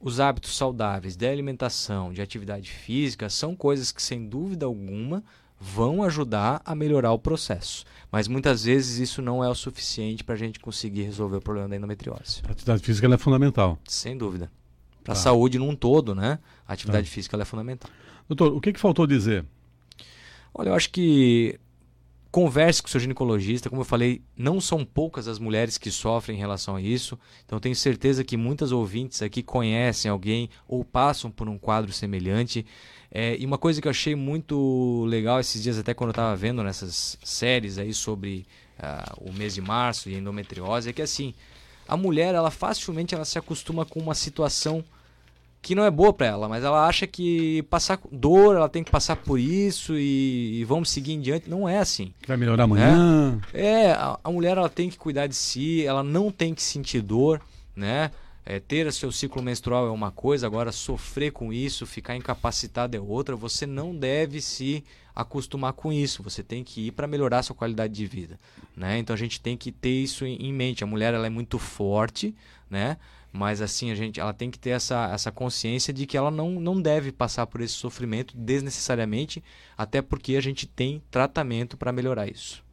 os 0.00 0.18
hábitos 0.18 0.56
saudáveis 0.56 1.14
de 1.14 1.28
alimentação, 1.28 2.12
de 2.12 2.20
atividade 2.20 2.68
física, 2.68 3.30
são 3.30 3.54
coisas 3.54 3.92
que, 3.92 4.02
sem 4.02 4.28
dúvida 4.28 4.66
alguma, 4.66 5.22
vão 5.60 6.02
ajudar 6.02 6.62
a 6.64 6.74
melhorar 6.74 7.12
o 7.12 7.18
processo. 7.18 7.84
Mas 8.10 8.28
muitas 8.28 8.64
vezes 8.64 8.98
isso 8.98 9.20
não 9.20 9.42
é 9.42 9.48
o 9.48 9.54
suficiente 9.54 10.22
para 10.24 10.34
a 10.34 10.38
gente 10.38 10.60
conseguir 10.60 11.02
resolver 11.02 11.36
o 11.36 11.40
problema 11.40 11.68
da 11.68 11.76
endometriose. 11.76 12.42
A 12.46 12.52
atividade 12.52 12.82
física 12.82 13.12
é 13.12 13.18
fundamental. 13.18 13.78
Sem 13.86 14.16
dúvida. 14.16 14.50
Para 15.02 15.12
a 15.12 15.16
tá. 15.16 15.22
saúde 15.22 15.58
num 15.58 15.74
todo, 15.74 16.14
né? 16.14 16.38
A 16.66 16.72
atividade 16.72 17.08
tá. 17.08 17.14
física 17.14 17.36
é 17.36 17.44
fundamental. 17.44 17.90
Doutor, 18.28 18.52
o 18.54 18.60
que, 18.60 18.72
que 18.72 18.80
faltou 18.80 19.06
dizer? 19.06 19.44
Olha, 20.54 20.70
eu 20.70 20.74
acho 20.74 20.90
que 20.90 21.58
Converse 22.30 22.82
com 22.82 22.88
seu 22.88 23.00
ginecologista, 23.00 23.70
como 23.70 23.80
eu 23.80 23.86
falei, 23.86 24.20
não 24.36 24.60
são 24.60 24.84
poucas 24.84 25.26
as 25.26 25.38
mulheres 25.38 25.78
que 25.78 25.90
sofrem 25.90 26.36
em 26.36 26.40
relação 26.40 26.76
a 26.76 26.80
isso. 26.80 27.18
Então 27.46 27.58
tenho 27.58 27.74
certeza 27.74 28.22
que 28.22 28.36
muitas 28.36 28.70
ouvintes 28.70 29.22
aqui 29.22 29.42
conhecem 29.42 30.10
alguém 30.10 30.50
ou 30.66 30.84
passam 30.84 31.30
por 31.30 31.48
um 31.48 31.58
quadro 31.58 31.90
semelhante. 31.90 32.66
É, 33.10 33.34
e 33.38 33.46
uma 33.46 33.56
coisa 33.56 33.80
que 33.80 33.88
eu 33.88 33.90
achei 33.90 34.14
muito 34.14 35.06
legal 35.06 35.40
esses 35.40 35.62
dias, 35.62 35.78
até 35.78 35.94
quando 35.94 36.08
eu 36.08 36.12
estava 36.12 36.36
vendo 36.36 36.62
nessas 36.62 37.16
séries 37.24 37.78
aí 37.78 37.94
sobre 37.94 38.46
uh, 38.78 39.30
o 39.30 39.32
mês 39.32 39.54
de 39.54 39.62
março 39.62 40.10
e 40.10 40.14
endometriose, 40.14 40.90
é 40.90 40.92
que 40.92 41.00
assim, 41.00 41.32
a 41.86 41.96
mulher 41.96 42.34
ela 42.34 42.50
facilmente 42.50 43.14
ela 43.14 43.24
se 43.24 43.38
acostuma 43.38 43.86
com 43.86 43.98
uma 43.98 44.14
situação 44.14 44.84
que 45.60 45.74
não 45.74 45.84
é 45.84 45.90
boa 45.90 46.12
para 46.12 46.26
ela, 46.26 46.48
mas 46.48 46.64
ela 46.64 46.86
acha 46.86 47.06
que 47.06 47.62
passar 47.64 47.98
dor, 48.10 48.56
ela 48.56 48.68
tem 48.68 48.84
que 48.84 48.90
passar 48.90 49.16
por 49.16 49.38
isso 49.38 49.94
e, 49.96 50.60
e 50.60 50.64
vamos 50.64 50.90
seguir 50.90 51.12
em 51.12 51.20
diante. 51.20 51.50
Não 51.50 51.68
é 51.68 51.78
assim. 51.78 52.12
Vai 52.26 52.36
melhorar 52.36 52.64
amanhã. 52.64 53.40
É, 53.52 53.66
é 53.66 53.92
a, 53.92 54.18
a, 54.22 54.30
mulher 54.30 54.56
ela 54.56 54.68
tem 54.68 54.88
que 54.88 54.96
cuidar 54.96 55.26
de 55.26 55.34
si, 55.34 55.84
ela 55.84 56.02
não 56.02 56.30
tem 56.30 56.54
que 56.54 56.62
sentir 56.62 57.02
dor, 57.02 57.40
né? 57.74 58.10
É, 58.46 58.58
ter 58.58 58.90
seu 58.94 59.12
ciclo 59.12 59.42
menstrual 59.42 59.86
é 59.86 59.90
uma 59.90 60.10
coisa, 60.10 60.46
agora 60.46 60.72
sofrer 60.72 61.32
com 61.32 61.52
isso, 61.52 61.84
ficar 61.84 62.16
incapacitado 62.16 62.96
é 62.96 63.00
outra. 63.00 63.36
Você 63.36 63.66
não 63.66 63.94
deve 63.94 64.40
se 64.40 64.82
acostumar 65.14 65.74
com 65.74 65.92
isso. 65.92 66.22
Você 66.22 66.42
tem 66.42 66.64
que 66.64 66.86
ir 66.86 66.92
para 66.92 67.06
melhorar 67.06 67.42
sua 67.42 67.54
qualidade 67.54 67.92
de 67.92 68.06
vida, 68.06 68.38
né? 68.74 68.98
Então 68.98 69.12
a 69.12 69.18
gente 69.18 69.38
tem 69.38 69.54
que 69.54 69.70
ter 69.70 70.02
isso 70.02 70.24
em, 70.24 70.36
em 70.36 70.52
mente. 70.52 70.82
A 70.82 70.86
mulher 70.86 71.12
ela 71.12 71.26
é 71.26 71.30
muito 71.30 71.58
forte, 71.58 72.34
né? 72.70 72.96
Mas 73.38 73.62
assim, 73.62 73.92
a 73.92 73.94
gente, 73.94 74.18
ela 74.18 74.32
tem 74.32 74.50
que 74.50 74.58
ter 74.58 74.70
essa, 74.70 75.10
essa 75.12 75.30
consciência 75.30 75.94
de 75.94 76.06
que 76.06 76.16
ela 76.16 76.28
não, 76.28 76.58
não 76.58 76.82
deve 76.82 77.12
passar 77.12 77.46
por 77.46 77.60
esse 77.60 77.74
sofrimento 77.74 78.36
desnecessariamente, 78.36 79.40
até 79.76 80.02
porque 80.02 80.34
a 80.34 80.40
gente 80.40 80.66
tem 80.66 81.00
tratamento 81.08 81.76
para 81.76 81.92
melhorar 81.92 82.28
isso. 82.28 82.64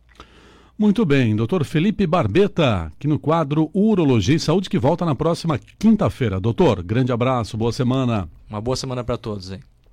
Muito 0.75 1.05
bem, 1.05 1.35
doutor 1.35 1.63
Felipe 1.63 2.07
Barbeta, 2.07 2.87
aqui 2.87 3.07
no 3.07 3.19
quadro 3.19 3.69
Urologia 3.75 4.35
e 4.35 4.39
Saúde, 4.39 4.67
que 4.67 4.79
volta 4.79 5.05
na 5.05 5.13
próxima 5.13 5.59
quinta-feira. 5.77 6.39
Doutor, 6.39 6.81
grande 6.81 7.11
abraço, 7.11 7.55
boa 7.55 7.71
semana. 7.71 8.27
Uma 8.49 8.59
boa 8.59 8.75
semana 8.75 9.03
para 9.03 9.17
todos, 9.19 9.51
hein? 9.51 9.59